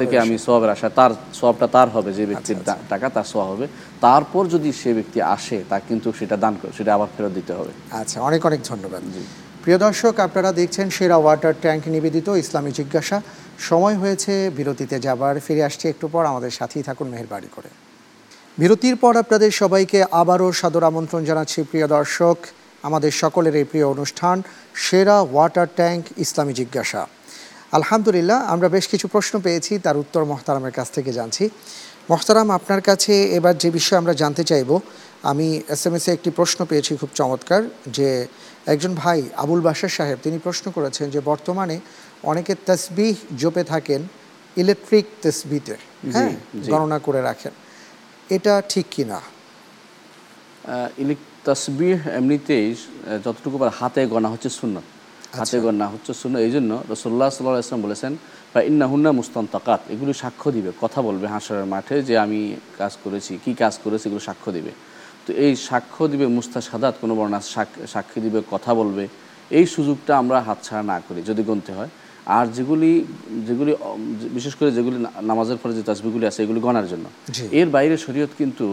থেকে 0.02 0.16
আমি 0.24 0.36
সোয়াবের 0.46 0.70
আশা 0.74 0.88
তার 0.98 1.12
সোয়াবটা 1.38 1.66
তার 1.76 1.88
হবে 1.88 2.10
যে 2.18 2.24
ব্যক্তির 2.30 2.56
আচ্ছা, 2.58 2.74
টাকা 2.88 3.06
তার 3.08 3.26
সোয়া 3.32 3.46
হবে। 3.50 3.66
তারপর 4.00 4.42
যদি 4.54 4.68
সে 4.80 4.90
ব্যক্তি 4.94 5.18
আসে 5.36 5.58
তা 5.70 5.76
কিন্তু 5.88 6.08
সেটা 6.12 6.36
দান 6.36 6.54
করে 6.60 6.72
সেটা 6.72 6.90
আবার 6.94 7.08
ফেরত 7.14 7.32
দিতে 7.34 7.52
হবে। 7.52 7.72
আচ্ছা 8.00 8.18
অনেক 8.20 8.40
অনেক 8.46 8.60
ধন্যবাদ। 8.70 9.02
জি। 9.14 9.22
প্রিয় 9.62 9.78
দর্শক 9.78 10.14
আপনারা 10.20 10.50
দেখছেন 10.52 10.86
সেরা 10.90 11.16
ওয়াটার 11.16 11.54
ট্যাঙ্ক 11.62 11.82
নিবেদিত 11.88 12.28
ইসলামী 12.42 12.70
জিজ্ঞাসা। 12.70 13.18
সময় 13.58 13.96
হয়েছে 13.96 14.32
বিরতিতে 14.50 14.96
যাবার 15.00 15.34
ফিরে 15.40 15.62
আসছে 15.64 15.84
একটু 15.88 16.06
পর 16.08 16.22
আমাদের 16.26 16.50
সাথেই 16.50 16.82
থাকুন 16.82 17.06
মেহরবানি 17.12 17.50
করে। 17.56 17.70
বিরতির 18.58 18.96
পর 18.96 19.12
আপনাদের 19.16 19.50
সবাইকে 19.52 19.98
আবারও 20.12 20.48
সাদর 20.52 20.84
আমন্ত্রণ 20.90 21.24
জানাচ্ছি 21.24 21.58
প্রিয় 21.62 21.86
দর্শক। 21.86 22.36
আমাদের 22.88 23.12
সকলের 23.22 23.54
এই 23.56 23.64
প্রিয় 23.64 23.86
অনুষ্ঠান 23.94 24.36
সেরা 24.74 25.16
ওয়াটার 25.32 25.68
ট্যাঙ্ক 25.76 26.04
ইসলামী 26.16 26.52
জিজ্ঞাসা। 26.52 27.02
আলহামদুলিল্লাহ 27.72 28.38
আমরা 28.52 28.68
বেশ 28.68 28.86
কিছু 28.88 29.06
প্রশ্ন 29.08 29.34
পেয়েছি 29.40 29.72
তার 29.78 29.96
উত্তর 29.96 30.22
মহতারামের 30.24 30.74
কাছ 30.78 30.88
থেকে 30.90 31.10
জানছি। 31.12 31.44
মহতারাম 32.10 32.48
আপনার 32.50 32.80
কাছে 32.80 33.14
এবার 33.38 33.54
যে 33.58 33.68
বিষয়ে 33.70 33.98
আমরা 33.98 34.12
জানতে 34.12 34.42
চাইব 34.44 34.70
আমি 35.22 35.46
এস 35.68 35.82
এম 35.86 35.94
এসে 35.94 36.10
একটি 36.12 36.30
প্রশ্ন 36.30 36.58
পেয়েছি 36.64 36.90
খুব 36.96 37.10
চমৎকার 37.14 37.62
যে 37.86 38.08
একজন 38.66 38.92
ভাই 38.94 39.18
আবুল 39.36 39.60
বাসার 39.60 39.88
সাহেব 39.88 40.18
তিনি 40.22 40.38
প্রশ্ন 40.38 40.66
করেছেন 40.70 41.06
যে 41.10 41.20
বর্তমানে 41.24 41.76
অনেকে 42.22 42.52
তসবিহ 42.66 43.14
জপে 43.38 43.62
থাকেন 43.64 44.00
ইলেকট্রিক 44.56 45.06
তসবিতে 45.22 45.74
হ্যাঁ 46.12 46.32
গণনা 46.70 46.98
করে 46.98 47.20
রাখেন। 47.20 47.54
এটা 48.36 48.54
ঠিক 48.68 48.86
কি 48.90 49.04
না 49.04 49.20
তসবিহ 51.48 51.96
এমনিতেই 52.18 52.66
যতটুকু 53.24 53.56
পারে 53.60 53.72
হাতে 53.80 54.00
গণা 54.12 54.28
হচ্ছে 54.32 54.48
সুন্নত। 54.58 54.86
হাতে 55.38 55.58
গণা 55.64 55.86
হচ্ছে 55.92 56.12
শূন্য 56.20 56.36
এই 56.46 56.50
জন্য 56.56 56.70
রসোল্লা 56.92 57.26
সাল্লাহ 57.36 57.62
ইসলাম 57.66 57.82
বলেছেন 57.86 58.12
বা 58.52 58.60
ইন্না 58.70 58.86
হুন্না 58.92 59.10
মুস্তান্তাকাত। 59.18 59.80
এগুলি 59.94 60.12
সাক্ষ্য 60.22 60.48
দিবে। 60.56 60.70
কথা 60.82 60.98
বলবে 61.08 61.26
হাসরের 61.34 61.66
মাঠে 61.74 61.96
যে 62.08 62.14
আমি 62.24 62.40
কাজ 62.80 62.92
করেছি 63.04 63.32
কি 63.44 63.52
কাজ 63.62 63.74
করেছি? 63.84 64.04
এগুলো 64.08 64.22
সাক্ষ্য 64.28 64.48
দিবে। 64.56 64.72
তো 65.24 65.30
এই 65.44 65.52
সাক্ষ্য 65.68 66.02
দিবে 66.12 66.26
মুস্তা 66.36 66.60
সাদাত 66.68 66.94
কোনো 67.02 67.14
বর্ণা 67.18 67.40
সাক্ষী 67.94 68.18
দিবে 68.24 68.38
কথা 68.54 68.70
বলবে। 68.80 69.04
এই 69.58 69.64
সুযোগটা 69.74 70.12
আমরা 70.22 70.38
হাতছাড়া 70.48 70.82
না 70.92 70.96
করি 71.06 71.20
যদি 71.30 71.42
গণতে 71.48 71.72
হয়। 71.78 71.90
আর 72.38 72.44
যেগুলি 72.56 72.92
যেগুলি 73.48 73.72
বিশেষ 74.36 74.54
করে 74.58 74.70
যেগুলি 74.78 74.96
নামাজের 75.30 75.58
পরে 75.62 75.72
যে 75.78 75.82
তাসবিগুলি 75.88 76.24
আছে 76.30 76.40
এগুলি 76.44 76.60
গণার 76.66 76.86
জন্য। 76.92 77.06
এর 77.60 77.68
বাইরে 77.74 77.94
শরীয়ত 78.06 78.32
কিন্তু 78.40 78.66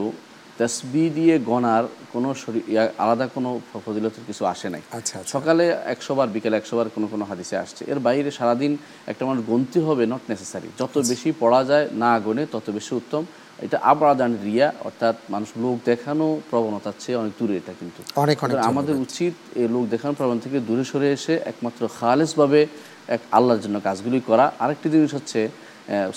তাসবি 0.58 1.10
দিয়ে 1.10 1.40
গণার 1.40 1.84
কোনো 2.14 2.34
শরী- 2.34 2.72
ইয়া- 2.72 2.90
আলাদা 2.98 3.28
কোনো 3.28 3.62
ফজিলতের 3.74 4.24
কিছু 4.28 4.46
আসে 4.46 4.70
নাই। 4.70 4.82
আচ্ছা 4.92 5.20
আচ্ছা। 5.20 5.40
সকালে 5.40 5.70
একশো 5.86 6.16
বার 6.16 6.28
বিকেলে 6.28 6.58
একশো 6.58 6.78
বার 6.78 6.90
কোনো 6.90 7.08
কোনো 7.08 7.26
হাদিসে 7.26 7.58
আসছে। 7.58 7.86
এর 7.88 8.00
বাইরে 8.00 8.32
সারাদিন 8.32 8.78
একটা 9.08 9.26
মানুষ 9.26 9.46
গন্তি 9.48 9.80
হবে 9.80 10.06
নট 10.06 10.20
নেসেসারি 10.30 10.68
যত 10.80 10.98
বেশি 11.10 11.34
পড়া 11.40 11.64
যায় 11.64 11.90
না 11.92 12.20
গনে 12.20 12.46
তত 12.52 12.70
বেশি 12.70 12.96
উত্তম। 12.96 13.26
এটা 13.62 13.80
আবরাদান 13.84 14.38
রিয়া 14.44 14.74
অর্থাৎ 14.84 15.16
মানুষ 15.30 15.50
লোক 15.58 15.80
দেখানো 15.86 16.42
প্রবণতার 16.50 16.94
চেয়ে 17.00 17.18
অনেক 17.18 17.32
দূরে 17.40 17.58
এটা 17.58 17.74
কিন্তু। 17.80 18.04
আমাদের 18.68 18.96
উচিত 18.96 19.34
এই 19.58 19.68
লোক 19.68 19.86
দেখানো 19.90 20.14
প্রবণতা 20.14 20.44
থেকে 20.44 20.60
দূরে 20.60 20.84
সরে 20.84 21.12
এসে 21.12 21.36
একমাত্র 21.46 21.88
খালেসভাবে 22.00 22.68
এক 23.08 23.20
আল্লাহর 23.32 23.60
জন্য 23.60 23.80
কাজগুলি 23.84 24.20
করা। 24.20 24.52
আরেকটি 24.60 24.90
জিনিস 24.90 25.14
হচ্ছে 25.14 25.50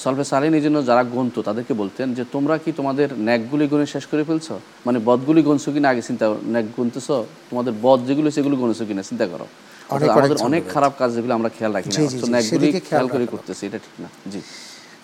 সলভে 0.02 0.24
সালিন 0.30 0.52
এই 0.58 0.64
জন্য 0.66 0.78
যারা 0.88 1.02
গন্ত 1.14 1.36
তাদেরকে 1.48 1.72
বলতেন 1.82 2.06
যে 2.18 2.22
তোমরা 2.34 2.54
কি 2.64 2.70
তোমাদের 2.78 3.08
ন্যাকগুলি 3.26 3.66
গুণে 3.72 3.86
শেষ 3.94 4.04
করে 4.10 4.22
ফেলছো? 4.28 4.54
মানে 4.86 4.98
বদগুলি 5.08 5.42
গুনছো 5.48 5.68
কিনা 5.74 5.88
আগে 5.92 6.02
চিন্তা 6.08 6.26
ন্যাক 6.52 6.66
গুনতেছো 6.76 7.16
তোমাদের 7.50 7.72
বদ 7.84 7.98
যেগুলো 8.08 8.28
সেগুলো 8.36 8.54
গুনেছো 8.62 8.84
কিনা 8.88 9.02
চিন্তা 9.10 9.26
করো। 9.32 9.46
আমাদের 9.92 10.38
অনেক 10.48 10.62
খারাপ 10.74 10.92
কাজ 11.00 11.10
যেগুলো 11.16 11.32
আমরা 11.38 11.50
খেয়াল 11.56 11.72
রাখি 11.76 11.88
না 11.94 11.98
ন্যাকগুলি 12.34 12.68
খেয়াল 12.88 13.06
করে 13.14 13.24
করতেছি 13.32 13.62
এটা 13.68 13.78
ঠিক 13.84 13.96
না। 14.04 14.08
জি। 14.32 14.40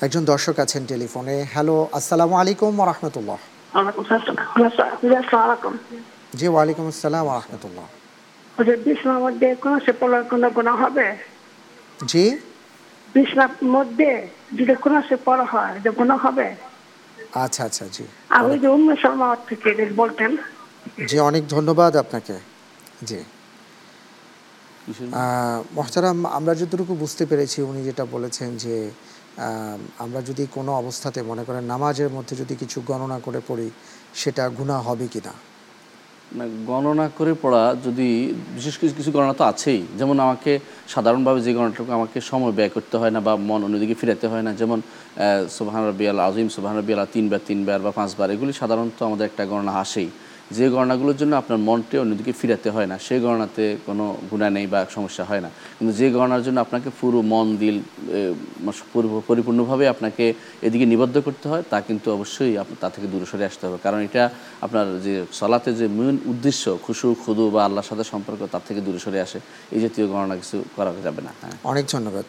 একজন 0.05 0.23
দর্শক 0.33 0.57
আছেন 0.65 0.83
টেলিফোনে। 0.93 1.37
হ্যালো 1.55 1.77
আসসালামু 1.99 2.35
আলাইকুম 2.43 2.73
রহমতুল্লাহ। 2.91 3.39
আসসালাম। 5.13 5.75
জি 6.39 6.47
ওয়ালাইকুম 6.55 6.85
আসসালাম 6.93 7.27
রহমতুল্লাহ। 7.41 7.87
ওদের 8.61 8.77
বিছনার 8.87 9.21
মধ্যে 9.25 9.49
কোনো 9.63 9.77
সে 9.85 9.93
পড়ার 10.01 10.25
কোনো 10.33 10.49
গুণা 10.57 10.73
হবে? 10.83 11.07
জি। 12.13 12.25
বিছনার 13.15 13.53
মধ্যে? 13.77 14.11
যদি 14.55 14.75
কোনো 14.75 15.03
সে 15.09 15.17
পড়া 15.25 15.45
হয় 15.45 15.81
যে 15.81 15.91
গুণা 15.91 16.17
হবে? 16.17 16.55
আচ্ছা 17.33 17.65
আচ্ছা 17.65 17.85
জি। 17.89 18.05
আর 18.31 18.45
ওই 18.45 18.59
যে 18.59 18.69
উম্মে 18.69 18.97
শর্মা 19.03 19.37
থেকে 19.49 19.91
বলতেন। 19.95 20.37
জি 21.09 21.19
অনেক 21.19 21.47
ধন্যবাদ 21.47 21.97
আপনাকে। 21.97 22.35
জি। 23.03 23.21
আহ, 25.13 26.29
আমরা 26.33 26.55
যতটুকু 26.55 26.95
বুঝতে 26.95 27.27
পেরেছি 27.27 27.63
উনি 27.63 27.85
যেটা 27.85 28.05
বলেছেন 28.05 28.57
যে 28.57 28.91
আহ, 29.39 29.79
আমরা 29.99 30.21
যদি 30.23 30.47
কোনো 30.51 30.73
অবস্থাতে 30.73 31.23
মনে 31.23 31.45
করেন 31.45 31.65
নামাজের 31.65 32.09
মধ্যে 32.09 32.37
যদি 32.37 32.57
কিছু 32.57 32.83
গণনা 32.87 33.19
করে 33.21 33.41
পড়ি 33.49 33.71
সেটা 34.15 34.49
গুণা 34.49 34.79
হবে 34.79 35.09
কি 35.09 35.21
না, 35.25 35.33
গণনা 36.71 37.07
করে 37.19 37.33
পড়া 37.43 37.63
যদি 37.87 38.09
বিশেষ 38.57 38.75
কিছু 38.81 38.95
কিছু 38.99 39.11
গণনা 39.17 39.35
তো 39.41 39.45
আছেই। 39.51 39.81
যেমন 39.99 40.17
আমাকে 40.27 40.53
সাধারণভাবে 40.95 41.41
যে 41.47 41.51
গণনাটুকু 41.57 41.91
আমাকে 41.99 42.19
সময় 42.31 42.53
ব্যয় 42.59 42.71
করতে 42.77 42.97
হয় 43.01 43.13
না 43.17 43.21
বা 43.27 43.33
মন 43.49 43.61
অন্যদিকে 43.67 43.95
ফিরাতে 44.01 44.27
হয় 44.33 44.45
না। 44.47 44.51
যেমন 44.61 44.79
সোভান 45.57 45.83
রবিয়াল 45.91 46.19
আজিম 46.29 46.49
সোভান 46.55 46.75
রবিয়াল 46.81 47.01
তিনবার 47.15 47.41
তিনবার 47.49 47.79
বা 47.85 47.91
পাঁচবার, 47.99 48.29
এগুলি 48.35 48.53
সাধারণত 48.61 48.99
আমাদের 49.09 49.27
একটা 49.31 49.43
গণনা 49.51 49.73
আসেই। 49.85 50.09
যে 50.51 50.69
গণনাগুলোর 50.69 51.17
জন্য 51.17 51.37
আপনার 51.37 51.59
মনকে 51.59 51.99
অন্যদিকে 51.99 52.33
ফিরাতে 52.33 52.71
হয় 52.71 52.87
না 52.87 52.99
সেই 52.99 53.21
গণনাতে 53.21 53.77
কোনো 53.87 54.17
গুণা 54.31 54.51
নেই 54.51 54.67
বা 54.67 54.87
সমস্যা 54.91 55.25
হয় 55.25 55.41
না। 55.41 55.51
কিন্তু 55.79 55.97
যে 55.97 56.11
গণনার 56.11 56.43
জন্য 56.43 56.61
আপনাকে 56.61 56.91
পুরো 57.01 57.23
মন 57.23 57.57
দিল 57.57 57.79
এ, 58.09 58.35
পুরো- 58.93 59.21
পরিপূর্ণভাবে 59.27 59.89
আপনাকে 59.89 60.35
এদিকে 60.63 60.87
নিবদ্ধ 60.87 61.21
করতে 61.21 61.49
হয় 61.49 61.63
তা 61.71 61.81
কিন্তু 61.81 62.13
অবশ্যই 62.13 62.57
তা 62.81 62.91
থেকে 62.91 63.07
দূরে 63.07 63.27
সরে 63.27 63.45
আসতে 63.45 63.67
হবে। 63.67 63.79
কারণ 63.83 63.99
এটা 63.99 64.31
আপনার 64.61 65.01
যে 65.01 65.25
সলাতে 65.33 65.75
যে 65.75 65.87
মূল 65.87 66.17
উদ্দেশ্য 66.27 66.79
খুশু 66.83 67.15
খুদু 67.27 67.51
বা 67.51 67.65
আল্লাহর 67.65 67.87
সাথে 67.89 68.05
সম্পর্ক 68.05 68.47
তার 68.53 68.61
থেকে 68.69 68.81
দূরে 68.81 68.99
সরে 68.99 69.21
আসে। 69.21 69.41
এই 69.73 69.81
জাতীয় 69.81 70.07
গণনা 70.07 70.37
কিছু 70.37 70.65
করা 70.77 70.93
যাবে 71.05 71.23
না। 71.23 71.33
হ্যাঁ। 71.41 71.53
অনেক 71.65 71.85
ধন্যবাদ। 71.89 72.25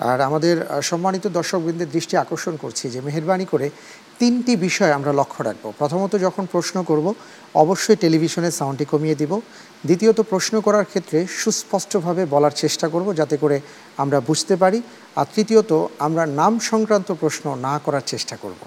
আর 0.00 0.20
আমাদের 0.20 0.82
সম্মানিত 0.82 1.26
দর্শকবৃন্দের 1.26 1.90
দৃষ্টি 1.90 2.16
আকর্ষণ 2.16 2.56
করছি 2.56 2.90
যে 2.90 3.00
মেহরবানি 3.00 3.44
করে 3.44 3.70
তিনটি 4.18 4.56
বিষয় 4.56 4.92
আমরা 4.92 5.12
লক্ষ্য 5.12 5.42
রাখব। 5.44 5.72
প্রথমত 5.78 6.12
যখন 6.16 6.46
প্রশ্ন 6.52 6.82
করব, 6.82 7.14
অবশ্যই 7.54 7.96
টেলিভিশনের 7.96 8.50
সাউন্ডটি 8.50 8.84
কমিয়ে 8.84 9.14
দিব। 9.14 9.40
দ্বিতীয়ত 9.86 10.20
প্রশ্ন 10.20 10.60
করার 10.60 10.84
ক্ষেত্রে 10.84 11.26
সুস্পষ্টভাবে 11.26 12.26
বলার 12.26 12.50
চেষ্টা 12.50 12.88
করব 12.88 13.14
যাতে 13.14 13.36
করে 13.36 13.60
আমরা 13.96 14.20
বুঝতে 14.20 14.56
পারি। 14.56 14.82
আর 15.16 15.26
তৃতীয়ত 15.34 15.86
আমরা 15.98 16.26
নাম 16.26 16.58
সংক্রান্ত 16.58 17.12
প্রশ্ন 17.12 17.56
না 17.56 17.80
করার 17.84 18.04
চেষ্টা 18.06 18.36
করব। 18.36 18.60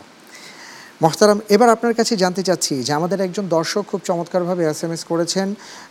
মহতারাম 1.04 1.40
এবার 1.56 1.70
আপনার 1.76 1.98
কাছে 2.00 2.14
জানতে 2.24 2.42
চাচ্ছি 2.48 2.74
যে 2.88 2.92
আমাদের 3.00 3.20
একজন 3.28 3.46
দর্শক 3.58 3.84
খুব 3.92 4.02
চমৎকারভাবে 4.10 4.64
এস 4.72 4.82
এম 4.86 4.92
এস 4.96 5.02
করেছেন 5.12 5.48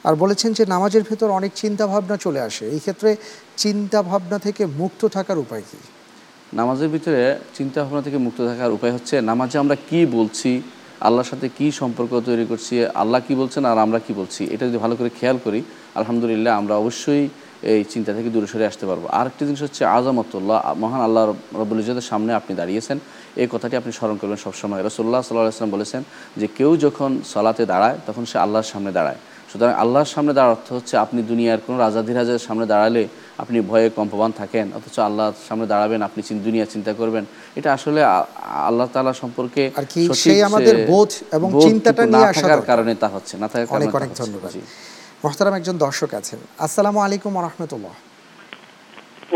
আর 0.07 0.15
বলেছেন 0.23 0.51
যে 0.59 0.63
নামাজের 0.75 1.05
ভেতর 1.11 1.29
অনেক 1.39 1.53
চিন্তা 1.63 1.85
ভাবনা 1.93 2.17
চলে 2.25 2.41
আসে। 2.49 2.65
এই 2.75 2.81
ক্ষেত্রে 2.85 3.11
চিন্তা 3.63 3.99
ভাবনা 4.11 4.39
থেকে 4.47 4.63
মুক্ত 4.81 5.03
থাকার 5.17 5.39
উপায় 5.45 5.65
কী? 5.69 5.79
নামাজের 6.59 6.89
ভিতরে 6.95 7.21
চিন্তা 7.57 7.79
ভাবনা 7.85 8.03
থেকে 8.07 8.19
মুক্ত 8.27 8.39
থাকার 8.51 8.73
উপায় 8.77 8.93
হচ্ছে 8.97 9.15
নামাজে 9.31 9.57
আমরা 9.65 9.77
কি 9.89 10.01
বলছি, 10.17 10.51
আল্লাহর 11.07 11.29
সাথে 11.33 11.47
কি 11.59 11.67
সম্পর্ক 11.81 12.13
তৈরি 12.29 12.45
করছি, 12.51 12.75
আল্লাহ 13.03 13.21
কি 13.27 13.35
বলছেন 13.41 13.63
আর 13.71 13.79
আমরা 13.87 13.99
কি 14.07 14.13
বলছি, 14.21 14.43
এটা 14.55 14.65
যদি 14.69 14.79
ভালো 14.85 14.95
করে 14.99 15.11
খেয়াল 15.19 15.39
করি, 15.45 15.61
আলহামদুলিল্লাহ 15.99 16.53
আমরা 16.61 16.75
অবশ্যই 16.83 17.25
এই 17.73 17.83
চিন্তা 17.93 18.11
থেকে 18.17 18.29
দূরে 18.35 18.49
সরে 18.53 18.65
আসতে 18.71 18.85
পারব। 18.91 19.03
আরেকটি 19.21 19.43
জিনিস 19.49 19.63
হচ্ছে 19.67 19.83
আজমতুল্লাহ, 19.97 20.59
মহান 20.83 21.01
আল্লাহ 21.09 21.23
ইজতের 21.83 22.07
সামনে 22.11 22.31
আপনি 22.41 22.53
দাঁড়িয়েছেন। 22.61 22.99
এই 23.43 23.49
কথাটি 23.53 23.75
আপনি 23.81 23.91
স্মরণ 23.99 24.17
করবেন 24.21 24.39
সবসময়। 24.47 24.83
রসুল্লাহ 24.89 25.21
সাল্লাহ 25.23 25.45
আসলাম 25.57 25.73
বলেছেন 25.77 26.03
যে 26.41 26.47
কেউ 26.59 26.71
যখন 26.85 27.11
সলাতে 27.33 27.63
দাঁড়ায় 27.73 27.97
তখন 28.07 28.25
সে 28.31 28.37
আল্লাহর 28.45 28.69
সামনে 28.73 28.93
দাঁড়ায়। 28.99 29.21
সুতরাং 29.51 29.75
আল্লাহর 29.83 30.11
সামনে 30.15 30.33
দাঁড়ার 30.39 30.53
অর্থ 30.57 30.69
হচ্ছে 30.73 30.95
আপনি 31.05 31.21
দুনিয়ার 31.31 31.61
কোনো 31.67 31.79
রাজাধিরাজের 31.79 32.43
সামনে 32.47 32.67
দাঁড়ালে 32.73 33.09
আপনি 33.43 33.59
ভয়ে 33.71 33.89
কম্পমান 33.99 34.31
থাকেন 34.41 34.67
অথচ 34.79 34.97
আল্লাহর 35.09 35.37
সামনে 35.49 35.67
দাঁড়াবেন 35.73 36.01
আপনি 36.09 36.21
দুনিয়া 36.47 36.67
চিন্তা 36.75 36.93
করবেন। 37.01 37.25
এটা 37.59 37.73
আসলে 37.73 38.01
আল্লাহ 38.69 38.87
তালা 38.95 39.13
সম্পর্কে 39.23 39.71
আর 39.81 39.87
কি 39.93 40.01
সঠিক 40.09 40.23
সেই 40.25 40.41
আমাদের 40.49 40.75
বোধ 40.91 41.11
এবং 41.37 41.49
চিন্তাটা 41.67 42.07
না 42.17 42.23
থাকার 42.33 42.63
কারণে 42.71 42.93
তা 43.03 43.09
হচ্ছে 43.15 43.35
না 43.43 43.49
থাকার 43.53 43.67
কারণে 43.67 43.85
অনেক 43.85 43.95
অনেক 43.99 44.11
হচ্ছে। 44.11 44.23
ধন্যবাদ। 44.23 44.51
জি। 44.55 44.61
একজন 45.61 45.77
দর্শক 45.87 46.15
আছেন। 46.21 46.39
আসসালামু 46.67 46.99
আলাইকুম 47.07 47.33
রহমতুল্লাহ। 47.49 48.10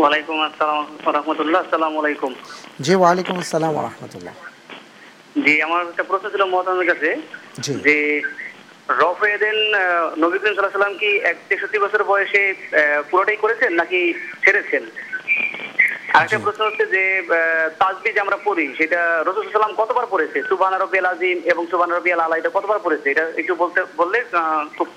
ওয়ালাইকুম 0.01 0.37
আসসালাম 0.47 0.85
রহমতুল্লাহ 1.17 1.59
আসসালামু 1.65 1.97
আলাইকুম। 2.01 2.31
জি 2.85 2.93
ওয়ালাইকুম 3.01 3.35
আসসালাম 3.43 3.73
রহমতুল্লাহ। 3.87 4.35
জি 5.43 5.53
আমার 5.65 5.81
একটা 5.91 6.03
প্রশ্ন 6.09 6.25
ছিল 6.33 6.43
মহাতামের 6.53 6.87
কাছে 6.91 7.09
যে 7.85 7.97
রফেদেন 9.01 9.57
নবী 10.23 10.37
করিম 10.37 10.55
সাল্লাহ 10.55 10.75
সাল্লাম 10.77 10.97
কি 11.01 11.09
এক 11.31 11.37
তেষট্টি 11.49 11.77
বছর 11.83 12.01
বয়সে 12.11 12.43
পুরোটাই 13.09 13.37
করেছেন 13.43 13.71
নাকি 13.81 14.01
ছেড়েছেন? 14.43 14.83
আরেকটা 16.15 16.43
প্রশ্ন 16.45 16.61
হচ্ছে 16.67 16.85
যে 16.95 17.03
তাজবি 17.81 18.09
যে 18.15 18.23
আমরা 18.25 18.37
পড়ি 18.47 18.65
সেটা 18.79 18.99
রসুল 19.27 19.43
সাল্লাম 19.45 19.75
কতবার 19.81 20.05
পড়েছে? 20.13 20.37
সুবান 20.49 20.73
রবিয়াল 20.83 21.07
আজিম 21.13 21.37
এবং 21.51 21.63
সুবান 21.71 21.89
রবিয়াল 21.97 22.19
আলা 22.25 22.35
এটা 22.39 22.51
কতবার 22.57 22.79
পড়েছে? 22.85 23.07
এটা 23.13 23.25
একটু 23.41 23.53
বলতে 23.61 23.79
বললে 23.99 24.17
খুব 24.77 24.87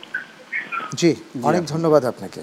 জি 1.01 1.11
অনেক 1.49 1.63
ধন্যবাদ 1.73 2.03
আপনাকে। 2.13 2.43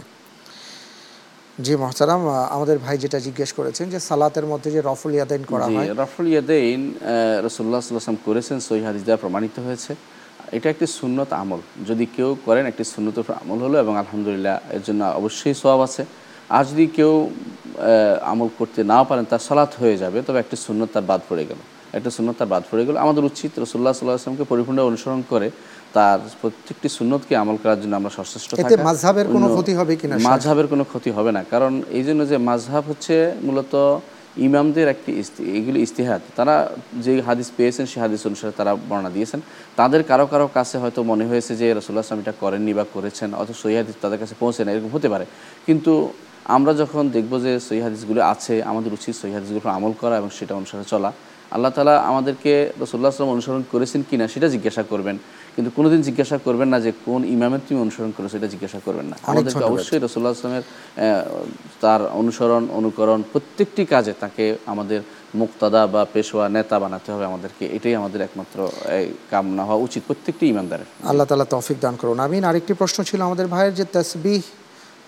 জি 1.64 1.74
মহতারাম 1.76 2.22
আমাদের 2.56 2.78
ভাই 2.86 2.98
যেটা 3.04 3.20
জিজ্ঞেস 3.28 3.52
করেছেন 3.54 3.86
যে 3.94 4.00
সালাতের 4.00 4.46
মধ্যে 4.52 4.70
যে 4.76 4.82
রফুল 4.90 5.14
ইয়াদাইন 5.18 5.44
করা 5.52 5.66
হয়। 5.66 5.88
রফুল 6.04 6.28
ইয়াদাইন 6.34 6.82
রসুল্লাহ 7.48 7.80
সাল্লাম 7.82 8.18
করেছেন 8.26 8.58
সই 8.68 8.82
হাদিস 8.88 9.04
দ্বারা 9.04 9.20
প্রমাণিত 9.24 9.56
হয়েছে। 9.66 9.92
এটা 10.58 10.68
একটি 10.74 10.86
সুন্নত 10.98 11.30
আমল। 11.42 11.62
যদি 11.90 12.06
কেউ 12.16 12.30
করেন 12.46 12.64
একটি 12.72 12.84
সুন্নত 12.94 13.18
আমল 13.42 13.60
হলো 13.66 13.78
এবং 13.84 13.94
আলহামদুলিল্লাহ 14.04 14.56
এর 14.76 14.82
জন্য 14.88 15.02
অবশ্যই 15.20 15.56
সওয়াব 15.62 15.82
আছে। 15.88 16.04
আর 16.58 16.64
যদি 16.72 16.86
কেউ 16.98 17.14
আমল 18.32 18.50
করতে 18.60 18.80
না 18.92 19.00
পারেন 19.10 19.26
তার 19.32 19.42
সালাত 19.48 19.72
হয়ে 19.82 19.96
যাবে 20.04 20.18
তবে 20.28 20.40
একটি 20.44 20.56
সুন্নত 20.66 20.90
তার 20.96 21.06
বাদ 21.12 21.22
পড়ে 21.30 21.44
গেল। 21.50 21.60
একটা 21.98 22.10
সুন্নত 22.16 22.36
তার 22.40 22.50
বাদ 22.54 22.64
পড়ে 22.72 22.84
গেল। 22.88 22.96
আমাদের 23.06 23.24
উচিত 23.32 23.52
রসুল্লাহ 23.64 23.94
সাল্লাহ 23.94 24.16
আসলামকে 24.20 24.46
পরিপূর্ণ 24.52 24.80
অনুসরণ 24.90 25.22
করে 25.32 25.48
তার 25.96 26.20
প্রত্যেকটি 26.42 26.88
সুন্নতকে 26.98 27.34
আমল 27.36 27.58
করার 27.64 27.80
জন্য 27.82 27.94
আমরা 27.96 28.12
সচেষ্ট 28.18 28.50
থাকা। 28.66 28.86
মাযহাবের 28.88 29.26
কোনো 29.28 29.48
ক্ষতি 29.56 29.74
হবে 29.80 29.94
কিনা? 29.96 30.16
মাঝহাবের 30.28 30.68
কোনো 30.68 30.84
ক্ষতি 30.92 31.10
হবে 31.18 31.32
না 31.32 31.42
কারণ 31.54 31.72
এই 31.92 32.04
জন্য 32.08 32.22
যে 32.26 32.38
মাঝহাব 32.50 32.84
হচ্ছে 32.88 33.16
মূলত 33.48 33.74
ইমামদের 34.46 34.88
একটি 34.88 35.12
ইস্তি- 35.22 35.46
এগুলি 35.60 35.80
ইস্তিহাদ 35.82 36.22
তারা 36.38 36.56
যে 36.98 37.12
হাদিস 37.22 37.48
পেয়েছেন 37.58 37.86
সেই 37.86 38.02
হাদিস 38.02 38.22
অনুসারে 38.26 38.54
তারা 38.60 38.72
বর্ণনা 38.90 39.12
দিয়েছেন 39.12 39.40
তাদের 39.78 40.02
কারও 40.04 40.28
কারও 40.28 40.48
কাছে 40.54 40.76
হয়তো 40.78 41.00
মনে 41.12 41.26
হয়েছে 41.26 41.52
যে 41.56 41.68
রসুল্লাহ 41.70 42.04
আসলাম 42.06 42.20
এটা 42.20 42.34
করেননি 42.40 42.72
বা 42.74 42.86
করেছেন 42.96 43.30
অথবা 43.34 43.58
সহি 43.62 43.76
হাদিস 43.76 43.96
তাদের 44.02 44.20
কাছে 44.20 44.36
পৌঁছে 44.40 44.62
না 44.66 44.72
এরকম 44.72 44.92
হতে 44.92 45.08
পারে 45.10 45.26
কিন্তু 45.68 45.92
আমরা 46.48 46.72
যখন 46.74 47.04
দেখব 47.12 47.34
যে 47.40 47.52
সহি 47.60 47.82
হাদিসগুলো 47.82 48.20
আছে 48.34 48.54
আমাদের 48.64 48.92
উচিত 48.94 49.14
সহি 49.16 49.34
হাদিসগুলো 49.34 49.68
আমল 49.70 49.94
করা 50.02 50.16
এবং 50.18 50.30
সেটা 50.32 50.54
অনুসারে 50.56 50.86
চলা 50.86 51.10
আল্লাহ 51.52 51.72
তালা 51.72 51.96
আমাদেরকে 52.00 52.72
রসুল্লাহ 52.82 53.12
আসলাম 53.12 53.30
অনুসরণ 53.30 53.64
করেছেন 53.72 54.04
কিনা 54.10 54.28
সেটা 54.28 54.48
জিজ্ঞাসা 54.48 54.84
করবেন। 54.84 55.18
কিন্তু 55.56 55.72
কোনোদিন 55.76 56.02
জিজ্ঞাসা 56.02 56.38
করবেন 56.38 56.70
না 56.74 56.80
যে 56.80 56.92
কোন 57.06 57.24
ইমামের 57.36 57.60
তুমি 57.68 57.82
অনুসরণ 57.82 58.12
করেছ 58.18 58.36
এটা 58.36 58.48
জিজ্ঞাসা 58.48 58.80
করবেন 58.86 59.06
না। 59.06 59.16
আমাদেরকে 59.24 59.64
অবশ্যই 59.64 60.00
রসুল্লাহ 60.00 60.32
আসলামের 60.32 60.66
তার 61.82 62.02
অনুসরণ 62.22 62.68
অনুকরণ 62.80 63.24
প্রত্যেকটি 63.34 63.86
কাজে 63.86 64.14
তাকে 64.20 64.58
আমাদের 64.66 65.02
মুক্তাদা 65.36 65.88
বা 65.88 66.06
পেশোয়া 66.14 66.50
নেতা 66.50 66.80
বানাতে 66.80 67.12
হবে। 67.12 67.26
আমাদেরকে 67.26 67.66
এটাই 67.66 67.96
আমাদের 67.96 68.22
একমাত্র 68.22 68.58
এই, 69.00 69.14
কামনা 69.32 69.64
হওয়া 69.64 69.84
উচিত 69.84 70.02
প্রত্যেকটি 70.08 70.48
ইমানদারের। 70.48 70.86
আল্লাহ 71.10 71.26
তালা 71.26 71.46
তৌফিক 71.46 71.78
দান 71.80 71.96
করুন। 72.02 72.20
আমিন। 72.20 72.44
আরেকটি 72.44 72.74
প্রশ্ন 72.74 73.04
ছিল 73.04 73.22
আমাদের 73.22 73.48
ভাইয়ের 73.48 73.74
যে 73.74 73.86
তসবিহ 73.94 74.42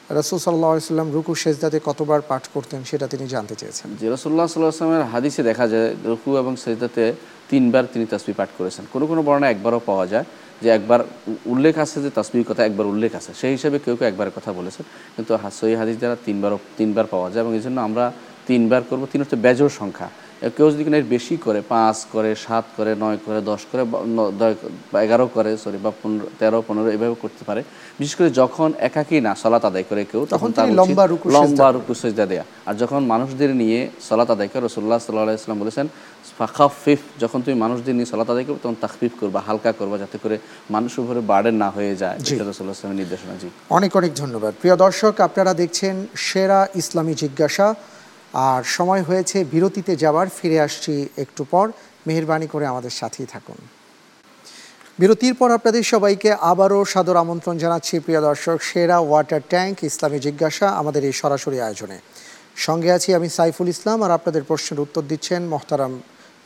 রসুল 0.10 0.40
সাল্লাহ 0.40 0.80
সাল্লাম 0.80 1.12
রুকু 1.14 1.36
সেজদাতে 1.36 1.80
কতবার 1.86 2.22
পাঠ 2.28 2.44
করতেন 2.54 2.84
সেটা 2.84 3.08
তিনি 3.08 3.28
জানতে 3.28 3.56
চেয়েছেন। 3.56 3.90
যে 4.02 4.08
রসুল্লাহ 4.10 4.48
সাল্লাহ 4.48 5.10
হাদিসে 5.12 5.44
দেখা 5.44 5.68
যায়, 5.68 5.96
রুকু 6.06 6.38
এবং 6.38 6.56
সেজদাতে 6.56 7.14
তিনবার 7.50 7.84
তিনি 7.94 8.06
তাসবি 8.06 8.34
পাঠ 8.34 8.50
করেছেন। 8.58 8.86
কোনো 8.94 9.06
কোনো 9.08 9.22
বর্ণনা 9.24 9.50
একবারও 9.50 9.82
পাওয়া 9.86 10.08
যায় 10.08 10.26
যে 10.62 10.70
একবার 10.70 11.00
উল্লেখ 11.46 11.78
আছে 11.78 12.02
যে 12.02 12.10
তাসবির 12.10 12.46
কথা 12.50 12.66
একবার 12.66 12.86
উল্লেখ 12.86 13.16
আছে। 13.16 13.32
সেই 13.42 13.52
হিসাবে 13.52 13.80
কেউ 13.80 13.96
কেউ 13.96 14.08
একবার 14.08 14.32
কথা 14.36 14.54
বলেছেন। 14.54 14.84
কিন্তু 15.16 15.38
সই 15.60 15.76
হাদিস 15.76 15.98
দ্বারা 15.98 16.18
তিনবারও 16.26 16.60
তিনবার 16.78 17.06
পাওয়া 17.14 17.30
যায় 17.32 17.44
এবং 17.44 17.54
এই 17.56 17.62
জন্য 17.62 17.82
আমরা 17.82 18.12
তিনবার 18.48 18.82
করব। 18.90 19.08
তিন 19.12 19.22
হচ্ছে 19.22 19.36
বেজোর 19.36 19.70
সংখ্যা। 19.70 20.10
কেউ 20.56 20.68
যদি 20.74 20.84
কিনা 20.86 20.98
এর 21.02 21.08
বেশি 21.16 21.36
করে 21.46 21.60
পাঁচ 21.74 21.98
করে 22.14 22.32
সাত 22.46 22.66
করে 22.78 22.92
নয় 23.04 23.18
করে 23.26 23.40
দশ 23.52 23.62
করে 23.70 23.84
বা 24.92 24.98
এগারো 25.06 25.26
করে 25.36 25.52
সরি 25.64 25.78
বা 25.86 25.92
পনেরো 26.02 26.26
তেরো 26.40 26.60
পনেরো 26.68 26.90
এভাবে 26.96 27.16
করতে 27.24 27.44
পারে। 27.48 27.62
বিশেষ 28.00 28.16
করে 28.20 28.30
যখন 28.42 28.70
একাকী 28.88 29.18
না 29.28 29.32
সলাত 29.42 29.64
আদায় 29.70 29.86
করে 29.90 30.02
কেউ 30.12 30.22
তখন 30.34 30.50
তার 30.58 30.68
লম্বা 30.80 31.04
রুকু 31.12 31.26
লম্বা 31.38 31.68
রুকু 31.76 31.94
সেজদা 32.02 32.26
দেয়া। 32.32 32.44
আর 32.68 32.76
যখন 32.82 33.02
মানুষদের 33.14 33.52
নিয়ে 33.62 33.80
সলাত 34.08 34.30
আদায় 34.36 34.50
করে 34.52 34.62
রসুল্লাহ 34.68 35.00
সাল্লাহ 35.06 35.36
ইসলাম 35.42 35.60
বলেছেন 35.64 35.86
ফাখাফিফ 36.38 37.02
যখন 37.24 37.40
তুমি 37.46 37.56
মানুষদের 37.64 37.94
নিয়ে 37.98 38.10
সলাত 38.14 38.30
আদায় 38.34 38.46
করবে 38.48 38.62
তখন 38.66 38.78
তাকফিফ 38.84 39.14
করবা 39.22 39.40
হালকা 39.48 39.72
করবা 39.80 39.96
যাতে 40.04 40.18
করে 40.24 40.36
মানুষের 40.76 41.02
উপরে 41.06 41.22
বার্ডেন 41.32 41.56
না 41.64 41.70
হয়ে 41.78 41.94
যায়। 42.02 42.18
রসুল্লাহ 42.50 42.76
ইসলামের 42.78 43.00
নির্দেশনা 43.02 43.34
জি। 43.42 43.50
অনেক 43.78 43.92
অনেক 44.00 44.12
ধন্যবাদ। 44.22 44.52
প্রিয় 44.62 44.76
দর্শক 44.86 45.14
আপনারা 45.28 45.52
দেখছেন 45.62 45.96
সেরা 46.28 46.60
ইসলামী 46.82 47.14
জিজ্ঞাসা। 47.24 47.68
আর 48.34 48.62
সময় 48.78 49.04
হয়েছে 49.10 49.38
বিরতিতে 49.54 49.94
যাওয়ার 50.04 50.28
ফিরে 50.38 50.58
আসছি 50.66 50.94
একটু 51.24 51.44
পর। 51.52 51.66
মেহরবানি 52.08 52.48
করে 52.54 52.66
আমাদের 52.66 52.94
সাথেই 53.00 53.28
থাকুন। 53.34 53.58
বিরতির 55.00 55.36
পর 55.40 55.50
আপনাদের 55.58 55.84
সবাইকে 55.94 56.30
আবারও 56.52 56.80
সাদর 56.94 57.18
আমন্ত্রণ 57.24 57.56
জানাচ্ছি 57.64 57.96
প্রিয় 58.06 58.22
দর্শক, 58.22 58.58
সেরা 58.70 58.98
ওয়াটার 59.00 59.42
ট্যাঙ্ক, 59.52 59.76
ইসলামী 59.90 60.20
জিজ্ঞাসা, 60.26 60.68
আমাদের 60.82 61.02
এই 61.10 61.16
সরাসরি 61.22 61.58
আয়োজনে। 61.68 61.98
সঙ্গে 62.68 62.90
আছি 62.98 63.10
আমি 63.18 63.28
সাইফুল 63.38 63.68
ইসলাম 63.76 63.98
আর 64.06 64.12
আপনাদের 64.18 64.44
প্রশ্নের 64.50 64.84
উত্তর 64.86 65.04
দিচ্ছেন 65.12 65.42
মোহতারাম 65.54 65.94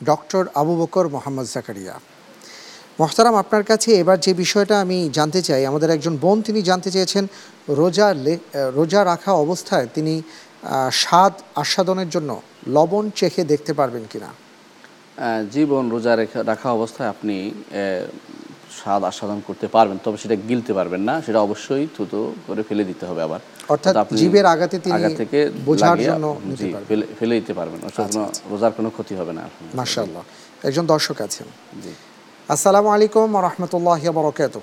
ডক্টর 0.09 0.43
আবু 0.61 0.73
বকর 0.81 1.05
মোহাম্মদ 1.15 1.47
জাকারিয়া। 1.55 1.95
মোহতারাম, 2.99 3.35
আপনার 3.43 3.63
কাছে 3.63 3.89
এবার 4.01 4.17
যে 4.25 4.31
বিষয়টা 4.43 4.75
আমি 4.83 4.97
জানতে 5.17 5.41
চাই, 5.47 5.61
আমাদের 5.65 5.89
একজন 5.95 6.13
বোন 6.23 6.37
তিনি 6.47 6.59
জানতে 6.69 6.89
চেয়েছেন, 6.95 7.23
রোজা 7.79 8.07
রোজা 8.77 9.01
রাখা 9.11 9.31
অবস্থায় 9.45 9.87
তিনি 9.95 10.13
স্বাদ 10.91 11.33
আস্বাদনের 11.55 12.09
জন্য 12.09 12.41
লবণ 12.67 13.09
চেখে 13.09 13.43
দেখতে 13.43 13.73
পারবেন 13.73 14.03
কিনা। 14.09 14.27
জীবন 15.51 15.89
রোজা 15.89 16.15
রেখা- 16.15 16.45
রাখা 16.45 16.71
অবস্থায় 16.71 17.09
আপনি 17.09 17.51
স্বাদ 18.71 19.03
আস্বাদন 19.03 19.41
করতে 19.47 19.67
পারবেন 19.67 19.97
তবে 20.03 20.17
সেটা 20.17 20.35
গিলতে 20.35 20.73
পারবেন 20.73 21.01
না 21.01 21.21
সেটা 21.21 21.39
অবশ্যই 21.39 21.87
থুতো 21.97 22.33
করে 22.47 22.63
ফেলে 22.63 22.83
দিতে 22.83 23.05
হবে 23.05 23.21
আবার। 23.21 23.39
অর্থাৎ 23.69 23.93
তো 23.93 23.99
আপনি 23.99 24.19
জিভের 24.19 24.45
আঘাতে 24.45 24.79
তিনি 24.79 24.95
আগা 24.95 25.09
থেকে 25.17 25.49
বোঝার 25.65 25.97
জন্য। 25.99 26.41
ফেলে 27.19 27.39
দিতে 27.39 27.53
পারবেন 27.53 27.89
রোজার 28.49 28.71
কোনো 28.71 28.89
ক্ষতি 28.89 29.15
হবে 29.15 29.33
না 29.33 29.41
মাশাআল্লাহ। 29.73 30.23
একজন 30.63 30.85
দর্শক 30.85 31.21
আছেন। 31.21 31.47
জি। 31.83 31.89
আসসালামু 32.49 32.89
আলাইকুম 32.89 33.37
রহমতুল্লাহ 33.37 34.11
বরকাত 34.11 34.57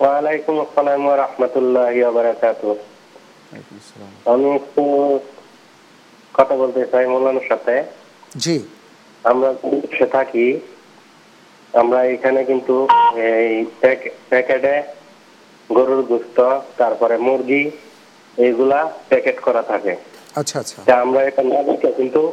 ওয়ালাইকুম 0.00 0.60
আসসালাম 0.60 1.06
ওয়া 1.06 1.16
রাহমাতুল্লাহি 1.16 2.02
ওয়া 2.02 2.12
বারাকাতুহু। 2.12 2.95
আমি 4.26 4.50
একটু 4.54 4.82
কথা 6.34 6.56
বলতে 6.56 6.86
চাই 6.92 7.06
মৌলানার 7.06 7.46
সাথে। 7.48 7.84
জি। 8.36 8.64
আমরা 9.24 9.54
দেশে 9.82 10.06
থাকি 10.06 10.60
আমরা 11.74 12.04
এখানে 12.04 12.44
কিন্তু 12.44 12.86
এই 13.16 13.66
প্যাকেটে 14.30 14.82
গরুর 15.70 16.02
গোস্ত 16.02 16.38
তারপরে 16.76 17.18
মুরগি 17.18 17.70
এইগুলা 18.38 18.92
প্যাকেট 19.08 19.40
করা 19.40 19.62
থাকে। 19.62 19.96
আচ্ছা 20.36 20.60
আচ্ছা। 20.60 20.78
আমরা 21.00 21.22
এটা 21.22 21.42
না 21.42 21.62
দেখে 21.62 21.92
কিন্তু 21.92 22.32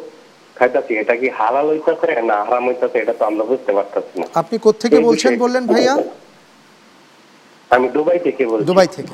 খাইতেছি 0.58 0.94
এটা 0.96 1.16
কি 1.16 1.30
হালাল 1.30 1.68
হইতেছে 1.70 2.22
না 2.22 2.44
হারাম 2.46 2.68
হইতেছে 2.68 2.98
এটা 3.00 3.14
তো 3.14 3.26
আমরা 3.26 3.44
বুঝতে 3.44 3.72
পারতেছি 3.74 4.20
না। 4.20 4.26
আপনি 4.36 4.58
কোত্থেকে 4.58 4.96
এই 4.96 5.04
বলছেন 5.04 5.40
বললেন 5.40 5.68
ভাইয়া? 5.68 5.94
আমি 7.72 7.90
দুবাই 7.90 8.20
থেকে 8.20 8.46
বলছি। 8.48 8.66
দুবাই 8.66 8.88
থেকে। 8.88 9.14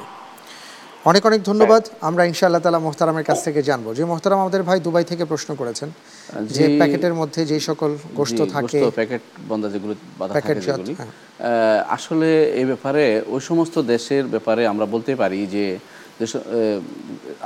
অনেক 1.06 1.24
অনেক 1.30 1.42
ধন্যবাদ। 1.50 1.84
আমরা 2.10 2.24
ইনশাআল্লাহ 2.32 2.62
তালা 2.64 2.80
মোহতারামের 2.86 3.26
কাছ 3.30 3.40
থেকে 3.48 3.62
জানব। 3.70 3.88
যে 3.98 4.04
মোহতারাম 4.12 4.40
আমাদের 4.44 4.62
ভাই 4.70 4.80
দুবাই 4.86 5.06
থেকে 5.12 5.24
প্রশ্ন 5.32 5.50
করেছেন 5.62 5.90
যে 6.56 6.64
প্যাকেটের 6.80 7.14
মধ্যে 7.22 7.42
যে 7.52 7.58
সকল 7.70 7.92
গোস্ত 8.18 8.40
থাকে 8.56 8.80
প্যাকেট 9.00 9.24
বন্ধা 9.50 9.68
যেগুলো 9.74 9.94
আসলে 11.98 12.30
এই 12.60 12.66
ব্যাপারে 12.72 13.04
ওই 13.34 13.42
সমস্ত 13.50 13.76
দেশের 13.94 14.26
ব্যাপারে 14.34 14.62
আমরা 14.72 14.86
বলতে 14.94 15.12
পারি 15.22 15.40
যে 15.56 15.66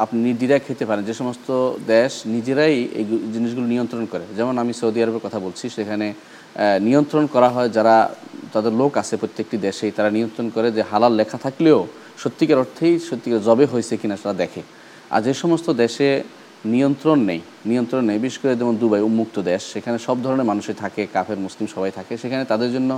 আপনি 0.04 0.18
নির্দ্বিধায় 0.28 0.64
খেতে 0.66 0.84
পারেন 0.90 1.04
যে 1.10 1.14
সমস্ত 1.22 1.50
দেশ 1.94 2.12
নিজেরাই 2.36 2.76
এই 3.00 3.06
জিনিসগুলো 3.36 3.68
নিয়ন্ত্রণ 3.74 4.04
করে। 4.12 4.26
যেমন 4.38 4.56
আমি 4.64 4.74
সৌদি 4.80 5.00
আরবের 5.04 5.24
কথা 5.26 5.40
বলছি 5.46 5.66
সেখানে 5.78 6.08
নিয়ন্ত্রণ 6.88 7.26
করা 7.36 7.50
হয় 7.56 7.70
যারা 7.78 7.96
তাদের 8.54 8.74
লোক 8.82 8.92
আছে 9.02 9.16
প্রত্যেকটি 9.22 9.58
দেশেই 9.68 9.92
তারা 9.98 10.10
নিয়ন্ত্রণ 10.18 10.48
করে 10.56 10.68
যে 10.78 10.82
হালাল 10.92 11.14
লেখা 11.20 11.38
থাকলেও 11.46 11.80
সত্যিকার 12.22 12.58
অর্থেই 12.64 12.94
সত্যিকার 13.10 13.42
জবে 13.48 13.66
হয়েছে 13.74 13.94
কিনা 14.02 14.16
সেটা 14.22 14.36
দেখে। 14.44 14.62
আর 15.14 15.22
যে 15.28 15.34
সমস্ত 15.44 15.68
দেশে 15.84 16.10
নিয়ন্ত্রণ 16.74 17.20
নেই 17.30 17.42
নিয়ন্ত্রণ 17.72 18.04
নেই 18.10 18.18
বিশেষ 18.24 18.38
করে 18.42 18.54
যেমন 18.62 18.76
দুবাই 18.82 19.02
উন্মুক্ত 19.10 19.36
দেশ 19.50 19.62
সেখানে 19.74 19.98
সব 20.08 20.18
ধরনের 20.26 20.48
মানুষই 20.52 20.76
থাকে 20.84 21.02
কাফের 21.16 21.40
মুসলিম 21.46 21.68
সবাই 21.76 21.92
থাকে 21.98 22.14
সেখানে 22.24 22.44
তাদের 22.52 22.70
জন্য 22.76 22.92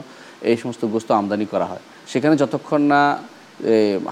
এই 0.49 0.57
সমস্ত 0.61 0.81
গোস্ত 0.93 1.09
আমদানি 1.19 1.45
করা 1.53 1.65
হয়। 1.71 1.83
সেখানে 2.11 2.35
যতক্ষণ 2.41 2.81
না 2.93 3.01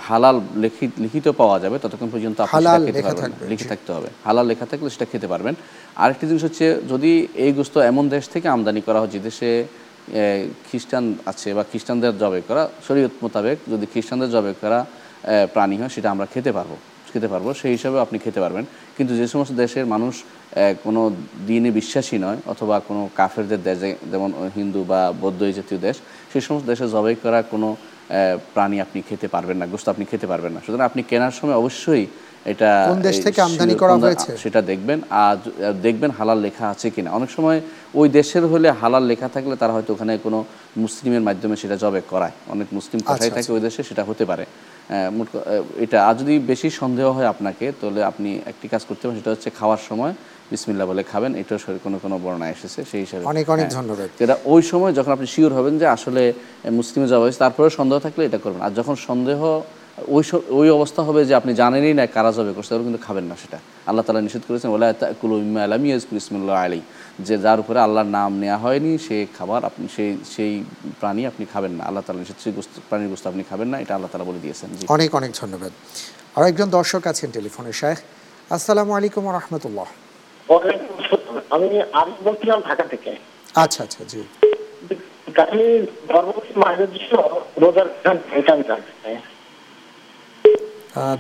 হালাল 0.08 0.38
লিখিত 0.64 0.92
লিখিত 1.04 1.28
পাওয়া 1.42 1.58
যাবে 1.64 1.78
ততক্ষণ 1.84 2.10
পর্যন্ত 2.14 2.38
আপনি 2.46 2.64
খেতে 2.88 3.02
পারবেন 3.08 3.32
লিখে 3.52 3.68
থাকতে 3.72 3.92
হবে। 3.96 4.10
হালাল 4.28 4.46
লেখা 4.52 4.66
থাকলে 4.72 4.90
সেটা 4.94 5.08
খেতে 5.12 5.28
পারবেন। 5.34 5.54
আরেকটি 6.04 6.24
জিনিস 6.30 6.44
হচ্ছে 6.48 6.66
যদি 6.92 7.12
এই 7.46 7.52
গোস্ত 7.58 7.76
এমন 7.92 8.04
দেশ 8.16 8.24
থেকে 8.34 8.48
আমদানি 8.56 8.82
করা 8.88 9.00
হয় 9.02 9.12
যে 9.16 9.20
দেশে 9.28 9.50
খ্রিস্টান 10.68 11.06
আছে 11.32 11.50
বা 11.58 11.64
খ্রিস্টানদের 11.72 12.14
জবে 12.22 12.42
করা, 12.50 12.64
শরীয়ত 12.88 13.14
মোতাবেক 13.24 13.58
যদি 13.74 13.86
খ্রিস্টানদের 13.94 14.32
জবে 14.36 14.54
করা 14.62 14.80
প্রাণী 15.56 15.76
হয়, 15.80 15.92
সেটা 15.96 16.08
আমরা 16.14 16.26
খেতে 16.34 16.52
পারব 16.58 16.74
খেতে 17.12 17.28
পারব, 17.34 17.48
সেই 17.62 17.72
হিসাবে 17.78 17.98
আপনি 18.06 18.18
খেতে 18.26 18.40
পারবেন। 18.44 18.64
কিন্তু 18.98 19.14
যে 19.20 19.26
সমস্ত 19.34 19.54
দেশের 19.64 19.86
মানুষ 19.94 20.14
কোনো 20.86 21.02
দিনে 21.50 21.70
বিশ্বাসী 21.80 22.18
নয়, 22.26 22.40
অথবা 22.54 22.76
কোনো 22.88 23.02
কাফেরদের 23.20 23.62
দেশ 23.68 23.78
যেমন 24.12 24.30
হিন্দু 24.58 24.82
বা 24.92 25.02
বৌদ্ধ 25.22 25.42
জাতীয় 25.58 25.80
দেশ 25.88 25.96
সেই 26.32 26.44
সমস্ত 26.48 26.66
দেশে 26.72 26.86
জবাই 26.96 27.16
করা 27.24 27.40
কোনো 27.54 27.70
প্রাণী 28.56 28.78
আপনি 28.86 29.00
খেতে 29.10 29.28
পারবেন 29.36 29.58
না 29.62 29.66
গোস্ত 29.72 29.88
আপনি 29.94 30.04
খেতে 30.12 30.28
পারবেন 30.32 30.52
না। 30.56 30.60
সুতরাং 30.66 30.86
আপনি 30.90 31.02
কেনার 31.10 31.34
সময় 31.40 31.58
অবশ্যই 31.62 32.04
এটা 32.52 32.70
কোন 32.92 33.00
দেশ 33.08 33.18
থেকে 33.26 33.40
আমদানি 33.48 33.76
করা 33.82 33.96
হয়েছে? 34.04 34.30
সেটা 34.44 34.60
দেখবেন। 34.72 35.00
আর 35.26 35.38
দেখবেন 35.86 36.12
হালাল 36.20 36.40
লেখা 36.46 36.66
আছে 36.74 36.88
কিনা। 36.96 37.10
অনেক 37.18 37.30
সময় 37.38 37.58
ওই 38.00 38.08
দেশের 38.20 38.44
হলে 38.52 38.68
হালাল 38.82 39.04
লেখা 39.12 39.28
থাকলে 39.36 39.54
তারা 39.62 39.74
হয়তো 39.76 39.92
ওখানে 39.96 40.14
কোনো 40.26 40.40
মুসলিমের 40.84 41.24
মাধ্যমে 41.28 41.56
সেটা 41.62 41.76
জবে 41.84 42.02
করায়। 42.12 42.36
অনেক 42.54 42.68
মুসলিম 42.78 43.00
কোথায় 43.08 43.30
আচ্ছা, 43.30 43.36
থাকে 43.36 43.50
ওই 43.56 43.62
দেশে 43.68 43.82
সেটা 43.90 44.04
হতে 44.10 44.24
পারে। 44.32 44.46
এটা 45.84 45.98
আর 46.08 46.16
যদি 46.22 46.36
বেশি 46.52 46.68
সন্দেহ 46.82 47.08
হয় 47.18 47.28
আপনাকে 47.34 47.66
তাহলে 47.80 48.02
আপনি 48.12 48.30
একটি 48.52 48.66
কাজ 48.74 48.82
করতে 48.90 49.04
পারেন 49.06 49.18
সেটা 49.22 49.32
হচ্ছে 49.34 49.50
খাওয়ার 49.60 49.82
সময় 49.90 50.14
বিসমিল্লা 50.52 50.86
বলে 50.92 51.02
খাবেন। 51.12 51.32
এটাও 51.42 51.60
শরীর 51.66 51.82
কোনো 51.86 51.98
কোনো 52.04 52.16
বর্ণনা 52.24 52.48
এসেছে 52.56 52.80
সেই 52.92 53.02
হিসাবে। 53.06 53.24
অনেক 53.34 53.46
অনেক 53.56 53.68
হ্যাঁ। 53.68 53.78
ধন্যবাদ। 53.78 54.10
এটা 54.24 54.36
ওই 54.54 54.62
সময় 54.72 54.94
যখন 54.98 55.12
আপনি 55.16 55.28
শিওর 55.34 55.52
হবেন 55.58 55.74
যে 55.82 55.88
আসলে 55.96 56.22
মুসলিমে 56.80 57.08
যাওয়া 57.12 57.24
হয়েছে 57.26 57.40
তারপরে 57.46 57.68
সন্দেহ 57.80 57.98
থাকলে 58.06 58.22
এটা 58.30 58.40
করবেন। 58.44 58.62
আর 58.68 58.74
যখন 58.80 58.96
সন্দেহ 59.08 59.40
ওই 59.98 60.24
ওই 60.50 60.70
অবস্থা 60.70 61.02
হবে 61.04 61.26
যে 61.26 61.34
আপনি 61.36 61.54
জানেনই 61.54 61.94
না 61.94 62.04
কারা 62.08 62.32
জবে 62.32 62.54
করছে 62.54 62.72
কিন্তু 62.78 63.02
খাবেন 63.08 63.24
না 63.24 63.36
সেটা। 63.36 63.58
আল্লাহ 63.88 64.04
তালা 64.06 64.22
নিষেধ 64.22 64.44
করেছেন 64.48 64.70
ওলা 64.72 64.88
ইসমুল্লাহ 66.18 66.56
আলী 66.66 66.82
যে 67.20 67.38
যার 67.38 67.60
উপরে 67.60 67.80
আল্লাহর 67.80 68.08
নাম 68.08 68.32
নেওয়া 68.34 68.58
হয়নি 68.58 68.98
সে 68.98 69.18
খাবার 69.38 69.62
আপনি 69.66 69.88
সেই 69.96 70.18
সেই 70.36 70.64
প্রাণী 71.00 71.22
আপনি 71.26 71.46
খাবেন 71.54 71.72
না। 71.72 71.84
আল্লাহ 71.84 72.04
তালা 72.06 72.20
নিষেধ 72.20 72.38
সেই 72.44 72.54
প্রাণীর 72.90 73.10
গোস্ত 73.10 73.26
আপনি 73.28 73.44
খাবেন 73.50 73.68
না 73.68 73.78
এটা 73.80 73.94
আল্লাহ 73.96 74.10
তালা 74.12 74.24
বলে 74.24 74.40
দিয়েছেন। 74.40 74.70
অনেক 74.90 75.16
অনেক 75.16 75.32
ধন্যবাদ। 75.42 75.72
আর 76.36 76.44
একজন 76.48 76.70
দর্শক 76.70 77.08
আছেন 77.08 77.32
টেলিফোনে 77.32 77.74
শেখ 77.74 77.98
আসসালামু 78.50 78.92
আলাইকুম 78.94 79.24
রহমতুল্লাহ। 79.30 79.88
আমি 81.56 81.68
আরিফ 81.94 82.18
বলছিলাম 82.24 82.60
ঢাকা 82.70 82.84
থেকে। 82.84 83.12
আচ্ছা 83.56 83.84
আচ্ছা 83.84 84.02
জি। 84.04 84.22
আমি 85.44 85.88
গর্ভবতী 86.14 86.54
মায়েদের 86.56 86.90
জন্য 86.94 87.14
রোজার 87.58 87.88
বিধান 87.94 88.18
এটা 88.36 88.52
আমি 88.54 88.64
জানতে 88.68 88.92
চাই 89.04 89.16
আহ, 89.16 89.24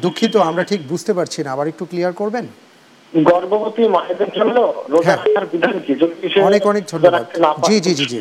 দুঃখিত 0.03 0.33
আমরা 0.49 0.63
ঠিক 0.63 0.81
বুঝতে 0.87 1.11
পারছি 1.13 1.39
না। 1.43 1.49
আবার 1.51 1.67
একটু 1.67 1.83
ক্লিয়ার 1.85 2.13
করবেন? 2.13 2.45
গর্ভবতী 3.13 3.83
মায়েদের 3.87 4.29
জন্য 4.29 4.57
রোজা 4.89 5.05
হ্যাঁ। 5.07 5.17
রাখার 5.19 5.45
বিধান 5.53 5.75
কি? 5.79 5.93
যদি 5.95 6.13
অনেক 6.41 6.63
অনেক 6.65 6.83
ধন্যবাদ। 6.87 7.23
জি 7.67 7.75
জি 7.85 7.91
জি 7.99 8.05
জি? 8.11 8.17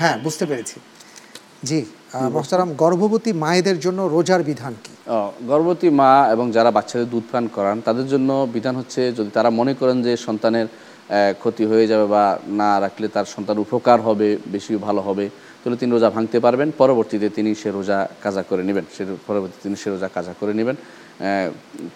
হ্যাঁ 0.00 0.16
বুঝতে 0.24 0.44
পেরেছি। 0.46 0.76
জি 1.64 1.78
মোহতারাম 2.30 2.70
গর্ভবতী 2.74 3.30
মায়েদের 3.42 3.78
জন্য 3.80 4.00
রোজার 4.08 4.42
বিধান 4.42 4.74
কি? 4.84 4.92
গর্ভবতী 5.46 5.88
মা 6.00 6.10
এবং 6.34 6.46
যারা 6.52 6.70
বাচ্চাদের 6.70 7.08
দুধ 7.10 7.24
পান 7.32 7.44
করান 7.48 7.76
তাদের 7.80 8.06
জন্য 8.08 8.30
বিধান 8.54 8.74
হচ্ছে 8.76 9.00
যদি 9.12 9.30
তারা 9.30 9.50
মনে 9.50 9.72
করেন 9.74 9.98
যে 10.02 10.12
সন্তানের 10.26 10.66
আহ, 10.68 10.76
ক্ষতি 11.40 11.64
হয়ে 11.66 11.86
যাবে 11.86 12.06
বা 12.06 12.24
না 12.52 12.70
রাখলে 12.80 13.06
তার 13.08 13.26
সন্তান 13.26 13.56
উপকার 13.58 13.98
হবে 14.00 14.28
বেশি 14.46 14.72
ভালো 14.78 15.00
হবে 15.00 15.24
তাহলে 15.60 15.76
তিনি 15.80 15.90
রোজা 15.92 16.10
ভাঙতে 16.16 16.38
পারবেন 16.44 16.68
পরবর্তীতে 16.82 17.28
তিনি 17.36 17.50
সে 17.62 17.68
রোজা 17.78 17.98
কাজা 18.24 18.42
করে 18.50 18.62
নেবেন 18.68 18.84
সে 18.96 19.02
পরবর্তীতে 19.28 19.62
তিনি 19.66 19.76
সে 19.82 19.88
রোজা 19.94 20.08
কাজা 20.16 20.32
করে 20.40 20.52
নেবেন। 20.60 20.76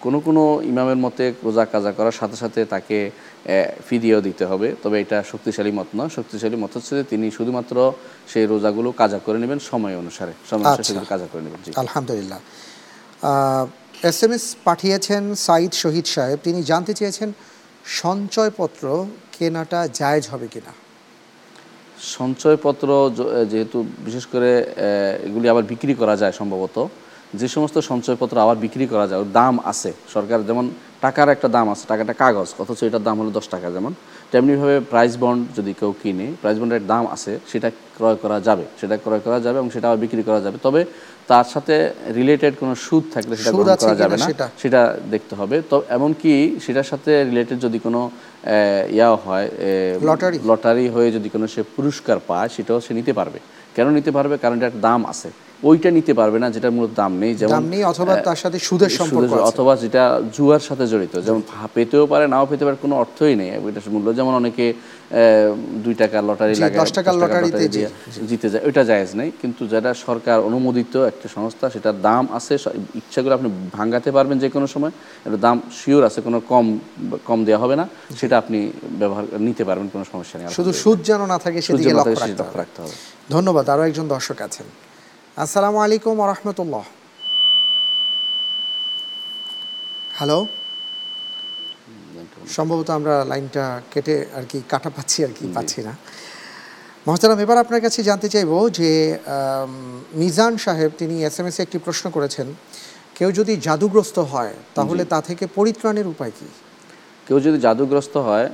কোনো 0.03 0.17
কোনো 0.25 0.41
ইমামের 0.71 0.99
মতে 1.05 1.25
রোজা 1.47 1.63
কাজা 1.73 1.91
করার 1.97 2.15
সাথে 2.19 2.37
সাথে 2.43 2.59
তাকে 2.73 2.97
ফিদিয়েও 3.87 4.21
দিতে 4.27 4.43
হবে। 4.51 4.67
তবে 4.83 4.97
এটা 5.03 5.17
শক্তিশালী 5.31 5.71
মত 5.79 5.89
নয়। 5.97 6.11
শক্তিশালী 6.17 6.57
মত 6.63 6.71
হচ্ছে 6.77 6.93
যে 6.99 7.03
তিনি 7.11 7.25
শুধুমাত্র 7.37 7.75
সেই 8.31 8.45
রোজাগুলো 8.53 8.89
কাজা 9.01 9.19
করে 9.25 9.37
নেবেন 9.43 9.59
সময় 9.71 9.95
অনুসারে। 10.01 10.33
সময় 10.49 10.65
অনুসারে 10.73 10.99
আচ্ছা। 10.99 11.11
কাজা 11.13 11.27
করে 11.31 11.41
নেবেন 11.45 11.59
আলহামদুলিল্লাহ। 11.83 12.39
এস 14.09 14.19
এম 14.25 14.31
এস 14.37 14.45
পাঠিয়েছেন 14.67 15.23
সাইদ 15.47 15.71
শহীদ 15.83 16.05
সাহেব। 16.15 16.37
তিনি 16.47 16.59
জানতে 16.71 16.93
চেয়েছেন 16.99 17.29
সঞ্চয়পত্র 18.01 18.83
কেনাটা 19.35 19.79
জায়েজ 19.99 20.25
হবে 20.33 20.47
কিনা। 20.53 20.73
সঞ্চয়পত্র 22.15 22.87
যেহেতু 23.51 23.77
বিশেষ 24.07 24.25
করে 24.33 24.49
এগুলি 25.27 25.45
আবার 25.53 25.65
বিক্রি 25.71 25.93
করা 26.01 26.15
যায় 26.21 26.33
সম্ভবত 26.39 26.77
যে 27.39 27.47
সমস্ত 27.55 27.77
সঞ্চয়পত্র 27.89 28.35
আবার 28.45 28.57
বিক্রি 28.65 28.85
করা 28.93 29.05
যায় 29.09 29.19
দাম 29.39 29.55
আছে। 29.71 29.89
সরকার 30.13 30.39
যেমন 30.49 30.65
টাকার 31.05 31.33
একটা 31.35 31.47
দাম 31.57 31.67
আছে 31.73 31.85
টাকাটা 31.91 32.13
কাগজ 32.23 32.49
অথচ 32.61 32.79
এটার 32.83 33.03
দাম 33.07 33.15
হলো 33.21 33.31
দশ 33.37 33.45
টাকা 33.53 33.67
যেমন 33.75 33.93
তেমনিভাবে 34.31 34.75
প্রাইস 34.91 35.13
বন্ড 35.23 35.41
যদি 35.57 35.71
কেউ 35.79 35.91
কিনে 36.03 36.27
প্রাইস 36.41 36.57
বন্ডের 36.61 36.87
দাম 36.87 37.03
আছে 37.15 37.31
সেটা 37.51 37.69
ক্রয় 37.97 38.17
করা 38.23 38.37
যাবে 38.47 38.65
সেটা 38.79 38.95
ক্রয় 39.03 39.21
করা 39.25 39.39
যাবে 39.45 39.57
এবং 39.61 39.69
সেটা 39.75 39.85
আবার 39.89 40.01
বিক্রি 40.03 40.23
করা 40.29 40.39
যাবে। 40.45 40.57
তবে 40.63 40.81
তার 41.27 41.47
সাথে 41.53 41.75
রিলেটেড 42.19 42.53
কোনো 42.61 42.73
সুদ 42.85 43.03
থাকলে 43.13 43.33
সেটা 43.37 43.51
গ্রহণ 43.51 43.75
করা 43.83 43.95
যাবে 44.01 44.17
না। 44.21 44.27
সেটা? 44.61 44.81
দেখতে 45.13 45.33
হবে। 45.39 45.57
তো 45.69 45.77
এমনকি 45.97 46.33
সেটার 46.65 46.87
সাথে 46.91 47.11
রিলেটেড 47.29 47.57
যদি 47.65 47.77
কোনো 47.85 48.01
আহ, 48.45 48.53
ইয়া 48.89 49.07
হয় 49.25 49.47
লটারি? 50.01 50.37
লটারি 50.45 50.85
হয়ে 50.89 51.09
যদি 51.11 51.27
কোনো 51.29 51.45
সে 51.47 51.61
পুরস্কার 51.75 52.17
পায় 52.27 52.49
সেটাও 52.49 52.79
সে 52.81 52.91
নিতে 52.93 53.13
পারবে 53.13 53.39
কেন 53.75 53.87
নিতে 53.89 54.11
পারবে? 54.11 54.37
কারণ 54.37 54.55
এটার 54.57 54.81
দাম 54.81 55.05
আছে। 55.05 55.29
ওইটা 55.63 55.91
নিতে 55.91 56.13
পারবে 56.13 56.39
না 56.39 56.49
যেটার 56.49 56.71
মূলত 56.71 56.89
দাম 56.95 57.11
নেই 57.17 57.35
যেমন 57.35 57.51
দাম 57.51 57.65
নেই 57.65 57.83
অথবা 57.83 58.15
তার 58.21 58.35
সাথে 58.35 58.59
সুদের 58.59 58.89
সম্পর্ক 58.89 59.31
আছে। 59.33 59.41
অথবা 59.41 59.75
যেটা 59.75 60.03
জুয়ার 60.33 60.59
সাথে 60.59 60.87
জড়িত 60.87 61.13
যেমন 61.21 61.41
পেতেও 61.73 62.05
পারে 62.07 62.27
নাও 62.27 62.45
পেতে 62.45 62.65
পারে 62.65 62.77
কোনো 62.81 62.95
অর্থই 62.95 63.35
নেই। 63.35 63.49
এটার 63.49 63.91
মূল্য 63.91 64.15
যেমন 64.15 64.33
অনেকে 64.33 64.65
দুই 65.83 65.93
টাকার 65.93 66.23
লটারি 66.23 66.55
লাগে 66.55 66.77
দশ 66.79 66.91
টাকার 66.91 67.15
লটারিতে 67.15 67.63
জিতে 68.27 68.49
যায় 68.49 68.63
ওইটা 68.65 68.83
জায়েজ 68.83 69.09
নেই। 69.15 69.31
কিন্তু 69.41 69.67
যেটা 69.67 69.93
সরকার 70.05 70.39
অনুমোদিত 70.39 70.95
একটা 71.05 71.27
সংস্থা 71.35 71.69
সেটার 71.69 72.01
দাম 72.01 72.27
আছে 72.31 72.57
স- 72.57 72.67
ইচ্ছা 72.95 73.21
করে 73.21 73.33
আপনি 73.33 73.49
ভাঙাতে 73.73 74.11
পারবেন 74.11 74.39
যে 74.39 74.49
কোনো 74.49 74.67
সময় 74.67 74.91
এটা 75.25 75.37
দাম 75.37 75.61
শিওর 75.75 76.03
আছে 76.05 76.21
কোনো 76.21 76.39
কম 76.49 76.65
কম 77.25 77.39
দেওয়া 77.45 77.61
হবে 77.61 77.75
না 77.75 77.85
সেটা 78.19 78.37
আপনি 78.37 78.59
ব্যবহার 78.99 79.23
নিতে 79.39 79.63
পারবেন 79.63 79.87
কোনো 79.87 80.05
সমস্যা 80.11 80.39
নেই 80.39 80.47
শুধু 80.49 80.73
সুদ 80.73 81.03
যেন 81.03 81.25
না 81.25 81.37
থাকে 81.37 81.61
সুদ 81.61 81.75
সেদিকে 81.75 81.93
লক্ষ্য 81.93 82.57
রাখতে 82.57 82.81
হবে। 82.81 82.95
ধন্যবাদ 83.33 83.65
আরও 83.73 83.83
একজন 83.89 84.07
দর্শক 84.07 84.37
আছেন। 84.47 84.67
আসসালামু 85.43 85.77
আলাইকুম 85.85 86.15
রহমতুল্লাহ। 86.31 86.85
হ্যালো 90.17 90.39
সম্ভবত 92.55 92.89
আমরা 92.89 93.15
লাইনটা 93.31 93.81
কেটে 93.91 94.15
আর 94.37 94.45
কি 94.51 94.57
কাটা 94.71 94.89
পাচ্ছি 94.95 95.19
আর 95.25 95.31
কি 95.37 95.45
পাচ্ছি 95.55 95.79
না। 95.87 95.93
মহতারাম 97.07 97.39
এবার 97.45 97.57
আপনার 97.63 97.81
কাছে 97.85 97.99
জানতে 98.09 98.27
চাইব 98.29 98.51
যে 98.79 98.89
মিজান 100.21 100.53
সাহেব 100.57 100.91
তিনি 101.01 101.15
এস 101.27 101.37
এম 101.39 101.45
একটি 101.65 101.77
প্রশ্ন 101.85 102.05
করেছেন 102.15 102.47
কেউ 103.17 103.29
যদি 103.39 103.53
জাদুগ্রস্ত 103.65 104.17
হয় 104.31 104.53
তাহলে 104.75 105.03
তা 105.05 105.19
থেকে 105.21 105.45
পরিত্রাণের 105.57 106.07
উপায় 106.13 106.33
কি? 106.39 106.47
কেউ 107.27 107.37
যদি 107.45 107.57
জাদুগ্রস্ত 107.65 108.15
হয় 108.27 108.47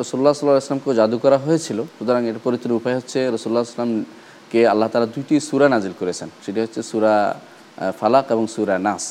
রসুল্লাহ 0.00 0.32
সাল্লাহ 0.32 0.56
আসলামকেও 0.64 0.94
জাদু 1.00 1.16
করা 1.24 1.38
হয়েছিল। 1.46 1.78
সুতরাং 1.96 2.22
এর 2.30 2.38
পরিত্রের 2.44 2.74
উপায় 2.80 2.96
হচ্ছে 2.98 3.18
রসুল্লাহ 3.34 3.62
আসলামকে 3.68 4.60
আল্লাহ 4.72 4.88
তালা 4.92 5.08
দুইটি 5.16 5.34
সুরা 5.48 5.66
নাজিল 5.74 5.94
করেছেন। 6.00 6.28
সেটি 6.44 6.58
হচ্ছে 6.64 6.80
সুরা 6.90 7.14
ফালাক 8.00 8.26
এবং 8.34 8.44
সুরা 8.54 8.76
নাস। 8.88 9.04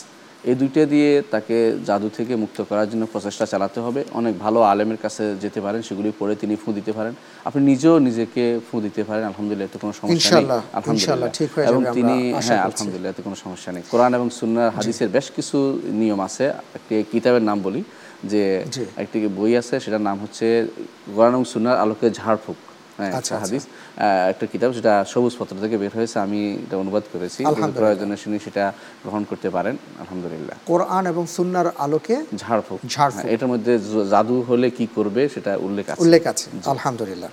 এই 0.50 0.56
দুইটা 0.62 0.82
দিয়ে 0.94 1.10
তাকে 1.34 1.58
জাদু 1.88 2.08
থেকে 2.18 2.34
মুক্ত 2.44 2.58
করার 2.70 2.88
জন্য 2.92 3.04
প্রচেষ্টা 3.14 3.46
চালাতে 3.46 3.80
হবে। 3.86 4.02
অনেক 4.20 4.34
ভালো 4.46 4.60
আলেমের 4.72 5.00
কাছে 5.02 5.24
যেতে 5.44 5.60
পারেন 5.66 5.82
সেগুলি 5.88 6.10
পড়ে 6.20 6.34
তিনি 6.42 6.54
ফু 6.62 6.70
দিতে 6.78 6.92
পারেন। 6.98 7.14
আপনি 7.48 7.62
নিজেও 7.72 7.96
নিজেকে 8.08 8.44
ফু 8.68 8.76
দিতে 8.86 9.02
পারেন 9.04 9.24
আলহামদুলিল্লাহ 9.30 9.68
এতে 9.70 9.80
কোনো 9.84 9.94
সমস্যা 10.02 10.36
নেই। 10.42 10.46
আলহামদুলিল্লাহ। 10.78 11.30
এবং 11.70 11.82
তিনি 11.98 12.16
হ্যাঁ 12.46 12.62
আলহামদুলিল্লাহ 12.68 13.10
এতে 13.14 13.24
কোনো 13.28 13.38
সমস্যা 13.46 13.70
নেই। 13.76 13.84
কোরআন 13.92 14.12
এবং 14.20 14.28
সুন্নার 14.40 14.70
হাদিসের 14.78 15.10
বেশ 15.16 15.28
কিছু 15.36 15.58
নিয়ম 16.02 16.20
আছে। 16.28 16.46
একটি 16.78 16.94
কিতাবের 17.12 17.44
নাম 17.50 17.60
বলি। 17.68 17.84
যে 18.32 18.44
একটি 19.04 19.18
বই 19.38 19.52
আছে 19.62 19.76
সেটার 19.84 20.04
নাম 20.10 20.18
হচ্ছে 20.24 20.46
কোরআন 21.16 21.32
এবং 21.36 21.46
সুন্নার 21.54 21.78
আলোকে 21.84 22.08
ঝাড়ফুঁক। 22.20 22.60
হ্যাঁ 23.00 23.12
আচ্ছা, 23.20 23.34
একটা 23.36 23.44
হাদিস। 23.44 23.64
একটা 24.32 24.46
কিতাব 24.52 24.72
যেটা 24.78 24.94
সবুজ 25.12 25.34
পত্র 25.40 25.56
থেকে 25.64 25.78
বের 25.82 25.94
হয়েছে 25.98 26.18
আমি 26.26 26.40
এটা 26.66 26.76
অনুবাদ 26.84 27.04
করেছি। 27.14 27.42
প্রয়োজনে 27.80 28.16
শুনি 28.24 28.38
সেটা 28.46 28.64
গ্রহণ 29.04 29.24
করতে 29.30 29.50
পারেন 29.56 29.76
আলহামদুলিল্লাহ। 30.04 30.56
কোরআন 30.72 31.04
এবং 31.14 31.24
সুন্নার 31.38 31.68
আলোকে 31.86 32.16
ঝাড়ফুঁক। 32.44 32.80
ঝাড়ফুঁক। 32.96 33.24
হ্যাঁ, 33.24 33.34
এটার 33.36 33.50
মধ্যে 33.54 33.74
জাদু 34.14 34.36
হলে 34.50 34.68
কি 34.78 34.86
করবে 34.96 35.22
সেটা 35.34 35.52
উল্লেখ 35.68 35.86
আছে। 35.92 36.02
উল্লেখ 36.04 36.24
আছে 36.32 36.46
আলহামদুলিল্লাহ। 36.74 37.30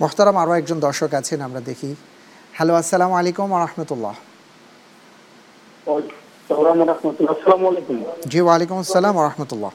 মোহতারাম 0.00 0.36
আরও 0.42 0.52
একজন 0.60 0.78
দর্শক 0.86 1.10
আছেন 1.20 1.38
আমরা 1.48 1.60
দেখি। 1.70 1.90
হ্যালো 2.56 2.72
আসসালামু 2.80 3.14
আলাইকুম 3.20 3.48
রহমতুল্লাহ। 3.66 4.14
আসসালামু 7.32 7.66
জি 8.32 8.38
ওয়ালাইকুম 8.46 8.76
আসসালাম 8.82 9.16
রহমতুল্লাহ। 9.28 9.72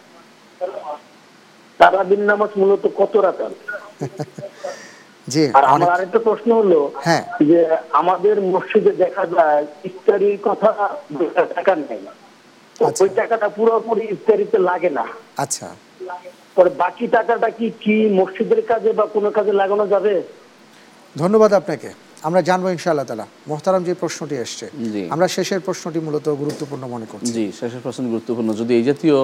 তারাবিন 1.82 2.22
নামাজ 2.22 2.52
মূলত 2.58 2.84
কত 2.98 3.14
রাকাত? 3.18 3.54
জি 5.28 5.44
আর 5.54 5.64
আমার 5.66 5.90
আরেকটা 5.90 6.20
প্রশ্ন 6.20 6.50
হলো 6.54 6.80
হ্যাঁ। 7.06 7.24
যে 7.46 7.60
আমাদের 7.92 8.36
মসজিদে 8.54 8.94
দেখা 8.96 9.24
যায় 9.26 9.64
ইফতারির 9.86 10.38
কথা 10.44 10.70
টাকা 11.56 11.74
নেই 11.82 12.04
আচ্ছা। 12.76 13.02
ওই 13.04 13.10
টাকাটা 13.16 13.48
পুরোপুরি 13.50 14.04
ইফতারিতে 14.12 14.58
লাগে 14.60 14.90
না। 14.90 15.06
আচ্ছা। 15.38 15.68
পরে 16.56 16.70
বাকি 16.78 17.06
টাকাটা 17.08 17.50
কি 17.50 17.68
কি 17.80 17.96
মসজিদের 18.12 18.62
কাজে 18.62 18.92
বা 18.94 19.06
কোনো 19.06 19.30
কাজে 19.32 19.54
লাগানো 19.54 19.86
যাবে? 19.88 20.14
ধন্যবাদ 21.16 21.52
আপনাকে। 21.54 21.90
আমরা 22.28 22.42
জানব 22.50 22.66
ইনশাআল্লাহ 22.76 23.06
তালা 23.06 23.26
মোহতারাম 23.48 23.82
যে 23.88 23.94
প্রশ্নটি 23.94 24.36
এসছে 24.36 24.66
আমরা 25.10 25.28
শেষের 25.36 25.60
প্রশ্নটি 25.60 26.00
মূলত 26.00 26.28
গুরুত্বপূর্ণ 26.42 26.84
মনে 26.94 27.08
করছি। 27.12 27.32
জি 27.38 27.46
শেষের 27.60 27.82
প্রশ্ন 27.84 28.04
গুরুত্বপূর্ণ। 28.14 28.50
যদি 28.62 28.72
এই 28.80 28.84
জাতীয় 28.90 29.18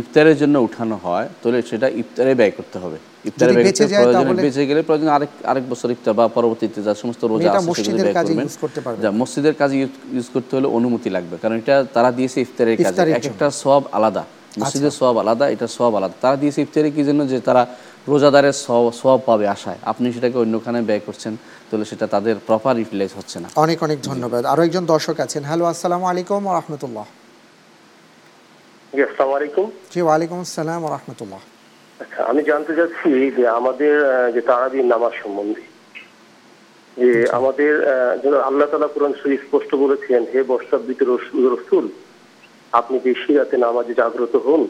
ইফতারের 0.00 0.36
জন্য 0.42 0.56
উঠানো 0.66 0.96
হয় 1.04 1.26
তাহলে 1.40 1.58
সেটা 1.70 1.86
ইফতারে 2.02 2.32
ব্যয় 2.40 2.52
করতে 2.58 2.76
হবে। 2.82 2.98
ইফতারে 3.28 3.52
ব্যয় 3.52 3.64
করতে 3.64 4.42
বেঁচে 4.46 4.62
গেলে 4.70 4.80
প্রয়োজন 4.88 5.08
আরেক 5.16 5.32
আরেক 5.50 5.64
বছর 5.72 5.88
ইফতার 5.96 6.14
বা 6.18 6.24
পরবর্তীতে 6.36 6.78
যা 6.86 6.92
সমস্ত 7.02 7.22
রোজা 7.32 7.50
আছে 7.52 7.66
মসজিদের 7.70 8.08
কাজে 8.18 8.32
use 8.34 8.58
করতে 8.60 8.80
পারবেন। 8.84 9.02
যা 9.04 9.10
মসজিদের 9.20 9.54
কাজে 9.60 9.74
ইউজ 10.16 10.26
করতে 10.34 10.52
হলে 10.56 10.68
অনুমতি 10.78 11.08
লাগবে। 11.16 11.34
কারণ 11.42 11.54
এটা 11.62 11.76
তারা 11.96 12.10
দিয়েছে 12.18 12.38
ইফতারের 12.46 12.76
কাজে। 12.84 13.00
এক 13.18 13.24
একটা 13.30 13.46
সব 13.64 13.82
আলাদা। 13.98 14.24
মসজিদের 14.60 14.94
সব 15.00 15.14
আলাদা 15.22 15.44
এটা 15.54 15.66
সব 15.78 15.92
আলাদা। 15.98 16.14
তারা 16.24 16.36
দিয়েছে 16.42 16.60
ইফতারে 16.66 16.90
কি 16.96 17.02
জন্য? 17.08 17.20
যে 17.32 17.38
তারা 17.48 17.62
রোজাদারের 18.10 18.56
সব 19.00 19.18
পাবে 19.28 19.46
আশায়। 19.54 19.80
আপনি 19.92 20.06
সেটাকে 20.14 20.36
অন্যখানে 20.44 20.78
ব্যয় 20.88 21.02
করছেন। 21.06 21.32
তাহলে 21.70 21.84
সেটা 21.84 22.06
তাদের 22.06 22.36
প্রপার 22.46 22.74
ইউটিলাইজ 22.78 23.12
হচ্ছে 23.18 23.40
না। 23.40 23.48
অনেক 23.56 23.78
অনেক 23.82 23.98
ধন্যবাদ। 24.02 24.42
আরও 24.52 24.62
একজন 24.62 24.84
দর্শক 24.86 25.20
আছেন। 25.20 25.42
হ্যালো 25.44 25.64
আসসালামু 25.64 26.04
আলাইকুম 26.06 26.42
রহমতুল্লাহ। 26.58 27.06
জি 29.92 30.00
ওয়ালাইকুম 30.02 30.38
আসসালাম 30.40 30.82
রহমতুল্লাহ। 30.86 31.40
আচ্ছা 32.00 32.20
আমি 32.24 32.42
জানতে 32.42 32.72
চাচ্ছি 32.76 33.08
যে 33.36 33.44
আমাদের 33.48 33.94
আহ, 34.04 34.28
যে 34.34 34.40
তারাবির 34.40 34.84
নামাজ 34.84 35.12
সম্বন্ধে 35.22 35.62
যে 36.96 37.10
আমাদের 37.32 37.72
আল্লাহ 38.48 38.66
তালা 38.70 38.88
কোরআন 38.88 39.12
শরীফ 39.22 39.40
স্পষ্ট 39.46 39.70
বলেছেন 39.74 40.20
হে 40.32 40.40
বর্ষাবৃত 40.42 41.00
রসুল 41.02 41.86
আপনি 42.72 42.96
বেশি 42.98 43.30
রাতে 43.34 43.56
নামাজে 43.56 43.94
জাগ্রত 43.94 44.34
হন 44.46 44.62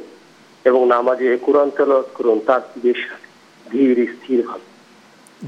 এবং 0.64 0.80
নামাজে 0.86 1.28
কোরআন 1.46 1.68
তেলাওয়াত 1.76 2.08
করুন 2.14 2.38
তার 2.46 2.62
বেশ 2.82 3.00
ধীর 3.66 3.98
স্থির 4.14 4.40
ভাবে 4.48 4.66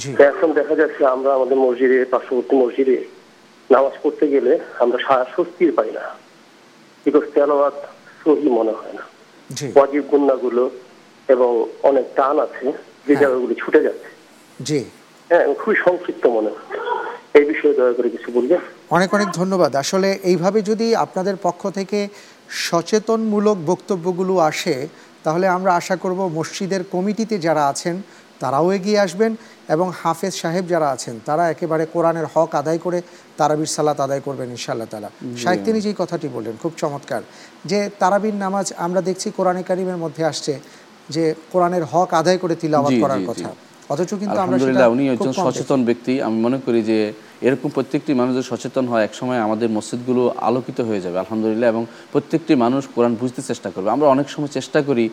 এখন 0.05 0.53
দেখা 0.53 0.75
যাচ্ছে 0.75 1.07
আমরা 1.07 1.35
আমাদের 1.35 1.57
মসজিদে 1.57 2.05
পার্শ্ববর্তী 2.05 2.57
মসজিদে 2.57 3.05
নামাজ 3.71 3.93
পড়তে 4.03 4.29
গেলে 4.29 4.59
আমরা 4.79 4.99
স্বস্তির 5.35 5.73
পাই 5.73 5.91
না। 5.91 6.01
বিকজ 7.07 7.23
তেলাওয়াত 7.35 7.75
সহি 8.25 8.49
মনে 8.49 8.71
হয় 8.71 8.93
না। 8.93 9.03
ওয়াজিব 9.77 10.05
গুন্নাগুলো 10.11 10.71
এবং 11.29 11.67
অনেক 11.83 12.05
টান 12.17 12.41
আছে 12.41 12.73
যে 13.07 13.15
হ্যাঁ। 13.15 13.21
জায়গাগুলো 13.21 13.55
ছুটে 13.55 13.83
যাচ্ছে। 13.83 14.09
জি। 14.61 14.85
হ্যাঁ 15.31 15.55
খুবই 15.55 15.77
সংক্ষিপ্ত 15.85 16.27
মনে 16.27 16.51
হচ্ছে 16.51 16.77
এই 17.35 17.45
বিষয়ে 17.45 17.75
দয়া 17.75 17.93
করে 17.93 18.11
কিছু 18.11 18.33
বলবেন? 18.33 18.61
অনেক 18.91 19.15
অনেক 19.15 19.29
ধন্যবাদ। 19.31 19.77
আসলে 19.77 20.19
এইভাবে 20.23 20.63
যদি 20.63 20.95
আপনাদের 20.95 21.37
পক্ষ 21.43 21.71
থেকে 21.71 22.09
সচেতনমূলক 22.49 23.57
বক্তব্যগুলো 23.67 24.39
আসে 24.39 24.89
তাহলে 25.25 25.49
আমরা 25.49 25.75
আশা 25.75 25.97
করব 25.97 26.29
মসজিদের 26.29 26.85
কমিটিতে 26.91 27.39
যারা 27.39 27.67
আছেন 27.67 28.03
তারাও 28.41 28.67
এগিয়ে 28.73 28.99
আসবেন 29.01 29.33
এবং 29.69 29.87
হাফেজ 30.03 30.35
সাহেব 30.35 30.65
যারা 30.69 30.89
আছেন 30.91 31.15
তারা 31.25 31.45
একেবারে 31.51 31.85
কোরআনের 31.93 32.27
হক 32.35 32.51
আদায় 32.55 32.79
করে 32.79 32.99
তারাবির 33.37 33.67
সালাত 33.67 33.99
আদায় 34.01 34.21
করবেন 34.21 34.49
ইনশাআল্লাহ 34.51 34.89
তালা 34.89 35.11
শাহেক 35.37 35.61
তিনি 35.65 35.79
যেই 35.81 35.97
কথাটি 35.99 36.27
বললেন 36.29 36.55
খুব 36.63 36.73
চমৎকার 36.79 37.23
যে 37.65 37.79
তারাবির 37.99 38.35
নামাজ 38.35 38.67
আমরা 38.77 39.01
দেখছি 39.01 39.29
কোরআনে 39.31 39.63
কারিমের 39.63 39.97
মধ্যে 39.97 40.23
আসছে 40.25 40.53
যে 41.11 41.25
কোরআনের 41.53 41.85
হক 41.85 42.15
আদায় 42.15 42.39
করে 42.39 42.55
তিলাওয়াত 42.55 42.95
করার। 43.03 43.23
কথা। 43.27 43.49
অথচ 43.93 44.11
কিন্তু 44.11 44.25
আমরা 44.25 44.43
আলহামদুলিল্লাহ 44.43 44.89
উনি 44.95 45.05
একজন 45.15 45.33
সচেতন 45.45 45.81
ব্যক্তি। 45.89 46.13
আমি 46.27 46.39
মনে 46.47 46.59
করি 46.67 46.81
যে 46.91 46.99
এরকম 47.47 47.69
প্রত্যেকটি 47.77 48.13
মানুষ 48.21 48.35
সচেতন 48.51 48.85
হয় 48.93 49.05
একসময় 49.09 49.41
আমাদের 49.47 49.69
মসজিদগুলো 49.77 50.23
আলোকিত 50.49 50.79
হয়ে 50.89 51.01
যাবে 51.05 51.17
আলহামদুলিল্লাহ 51.23 51.69
এবং 51.75 51.83
প্রত্যেকটি 52.13 52.53
মানুষ 52.65 52.83
কোরআন 52.95 53.13
বুঝতে 53.23 53.41
চেষ্টা 53.51 53.69
করবে। 53.75 53.89
আমরা 53.97 54.07
অনেক 54.15 54.27
সময় 54.35 54.51
চেষ্টা 54.59 54.79
করি 54.89 55.05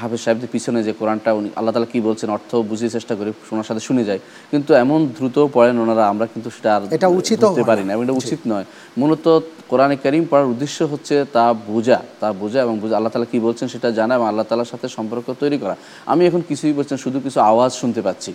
হাফেজ 0.00 0.20
সাহেবদের 0.24 0.50
পিছনে 0.54 0.78
যে 0.86 0.92
কোরআনটা 1.00 1.30
উনি 1.38 1.48
আল্লাহ 1.58 1.72
তালা 1.74 1.88
কি 1.92 1.98
বলছেন 2.08 2.28
অর্থ 2.36 2.50
বুঝতে 2.70 2.88
চেষ্টা 2.96 3.14
করি 3.18 3.30
শোনার 3.48 3.66
সাথে 3.68 3.82
শুনে 3.88 4.02
যাই। 4.08 4.18
কিন্তু 4.50 4.70
এমন 4.84 4.98
দ্রুত 5.16 5.36
পড়েন 5.56 5.76
ওনারা 5.84 6.04
আমরা 6.12 6.26
কিন্তু 6.32 6.48
সেটা 6.56 6.70
আর 6.76 6.82
এটা 6.96 7.08
বুঝতে 7.16 7.46
হয় 7.46 7.64
পারি 7.70 7.82
না। 7.82 7.86
না 7.88 7.92
এবং 7.94 8.02
এটা 8.06 8.16
উচিত 8.22 8.40
নয়। 8.52 8.66
মূলত 9.00 9.26
কোরআনে 9.70 9.96
করিম 10.04 10.24
পড়ার 10.30 10.46
উদ্দেশ্য 10.52 10.78
হচ্ছে 10.92 11.14
তা 11.36 11.44
বোঝা 11.70 11.98
তা 12.20 12.28
বোঝা 12.40 12.60
এবং 12.66 12.74
বোঝা। 12.82 12.94
আল্লাহ 12.98 13.12
তালা 13.14 13.28
কী 13.32 13.38
বলছেন 13.46 13.66
সেটা 13.74 13.88
জানা 13.98 14.12
এবং 14.18 14.26
আল্লাহ 14.30 14.44
তালার 14.50 14.70
সাথে 14.72 14.86
সম্পর্ক 14.96 15.26
তৈরি 15.42 15.58
করা। 15.62 15.74
আমি 16.12 16.22
এখন 16.28 16.42
কিছুই 16.48 16.72
বলছেন 16.78 16.96
শুধু 17.04 17.18
কিছু 17.26 17.38
আওয়াজ 17.50 17.72
শুনতে 17.80 18.00
পাচ্ছি। 18.06 18.30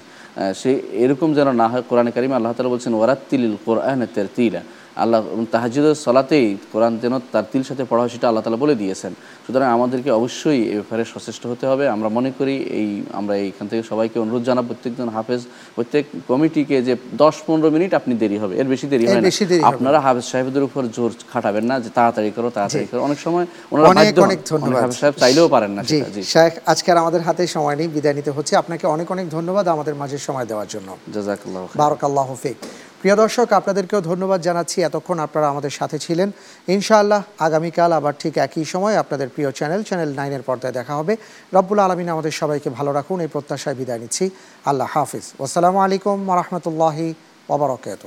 সে 0.62 0.72
এরকম 1.04 1.30
যেন 1.38 1.48
না 1.62 1.68
হয় 1.72 1.84
কোরআনে 1.90 2.12
করিম 2.16 2.32
আল্লাহ 2.38 2.52
তালা 2.58 2.72
বলছেন 2.76 2.94
ওরাত্তিলিল 3.02 3.56
কোরআন 3.68 4.00
তের 4.16 4.28
তিলা 4.36 4.62
আল্লাহ 5.04 5.20
তাহাজুদের 5.54 5.96
সলাতেই 6.06 6.48
কোরআন 6.74 6.94
যেন 7.04 7.14
তার 7.34 7.46
তিল 7.52 7.64
সাথে 7.70 7.84
পড়া 7.92 8.02
হয় 8.04 8.12
সেটা 8.16 8.26
আল্লাহ 8.30 8.44
তালা 8.46 8.60
বলে 8.64 8.76
দিয়েছেন। 8.82 9.14
সুতরাং 9.46 9.68
আমাদেরকে 9.78 10.10
অবশ্যই 10.20 10.62
এ 10.74 10.76
ব্যাপারে 10.80 11.04
সচেষ্ট 11.14 11.44
হতে 11.52 11.66
হবে। 11.72 11.86
আমরা 11.96 12.10
মনে 12.18 12.32
করি 12.38 12.56
এই 12.80 12.90
আমরা 13.20 13.34
এইখান 13.46 13.66
থেকে 13.72 13.84
সবাইকে 13.92 14.18
অনুরোধ 14.24 14.44
জানাব 14.50 14.66
প্রত্যেকজন 14.70 15.10
হাফেজ 15.16 15.42
প্রত্যেক 15.76 16.04
কমিটিকে 16.32 16.78
যে 16.88 16.94
দশ 17.24 17.36
পনেরো 17.48 17.70
মিনিট 17.76 17.92
আপনি 18.00 18.14
দেরি 18.22 18.38
হবে 18.44 18.54
এর 18.62 18.68
বেশি 18.74 18.86
দেরি 18.94 19.06
হয় 19.06 19.22
না। 19.22 19.30
হবে 19.30 19.56
আপনারা 19.72 20.00
হাফেজ 20.06 20.26
সাহেবদের 20.32 20.64
উপর 20.68 20.82
জোর 20.96 21.12
খাটাবেন 21.32 21.66
না 21.70 21.76
যে 21.84 21.90
তাড়াতাড়ি 21.98 22.32
করো 22.38 22.50
তাড়াতাড়ি 22.58 22.88
করো। 22.92 23.02
অনেক 23.08 23.20
সময় 23.26 23.46
ওনারা 23.74 23.88
অনেক 23.94 24.14
অনেক 24.28 24.40
ধন্যবাদ। 24.52 24.82
হাফেজ 24.84 24.98
সাহেব 25.02 25.16
চাইলেও 25.24 25.48
পারেন 25.56 25.72
না 25.78 25.82
জি। 25.92 25.98
শেখ 26.34 26.52
আজকের 26.72 26.98
আমাদের 27.04 27.22
হাতে 27.28 27.44
সময় 27.56 27.76
নেই 27.80 27.88
বিদায় 27.96 28.16
নিতে 28.20 28.32
হচ্ছে। 28.38 28.54
আপনাকে 28.62 28.86
অনেক 28.96 29.08
অনেক 29.16 29.26
ধন্যবাদ 29.38 29.66
আমাদের 29.76 29.96
মাঝে 30.02 30.18
সময় 30.28 30.48
দেওয়ার 30.52 30.70
জন্য। 30.74 30.90
জাজাকাল্লাহ 31.16 31.62
বারকাল্লাহ 31.84 32.28
ফিক। 32.44 32.58
প্রিয় 33.04 33.18
দর্শক, 33.24 33.48
আপনাদেরকেও 33.60 34.02
ধন্যবাদ 34.10 34.40
জানাচ্ছি 34.48 34.78
এতক্ষণ 34.90 35.18
আপনারা 35.26 35.48
আমাদের 35.54 35.74
সাথে 35.80 35.98
ছিলেন। 36.06 36.30
ইনশাআল্লাহ 36.76 37.22
আগামীকাল 37.48 37.92
আবার 38.00 38.14
ঠিক 38.22 38.34
একই 38.46 38.66
সময় 38.74 38.96
আপনাদের 39.04 39.28
প্রিয় 39.36 39.50
চ্যানেল 39.58 39.82
চ্যানেল 39.88 40.10
নাইনের 40.20 40.44
পর্দায় 40.48 40.76
দেখা 40.80 40.94
হবে। 41.00 41.14
রব্বুল 41.58 41.80
আলমিন 41.86 42.10
আমাদের 42.16 42.34
সবাইকে 42.42 42.70
ভালো 42.78 42.92
রাখুন, 42.98 43.18
এই 43.26 43.30
প্রত্যাশায় 43.34 43.78
বিদায় 43.80 44.00
নিচ্ছি। 44.04 44.26
আল্লাহ 44.70 44.88
হাফিজ। 44.96 45.26
আসসালামু 45.46 45.80
আলাইকুম 45.86 46.18
রহমতুল্লাহি 46.42 47.08
ওবরকাত 47.54 48.04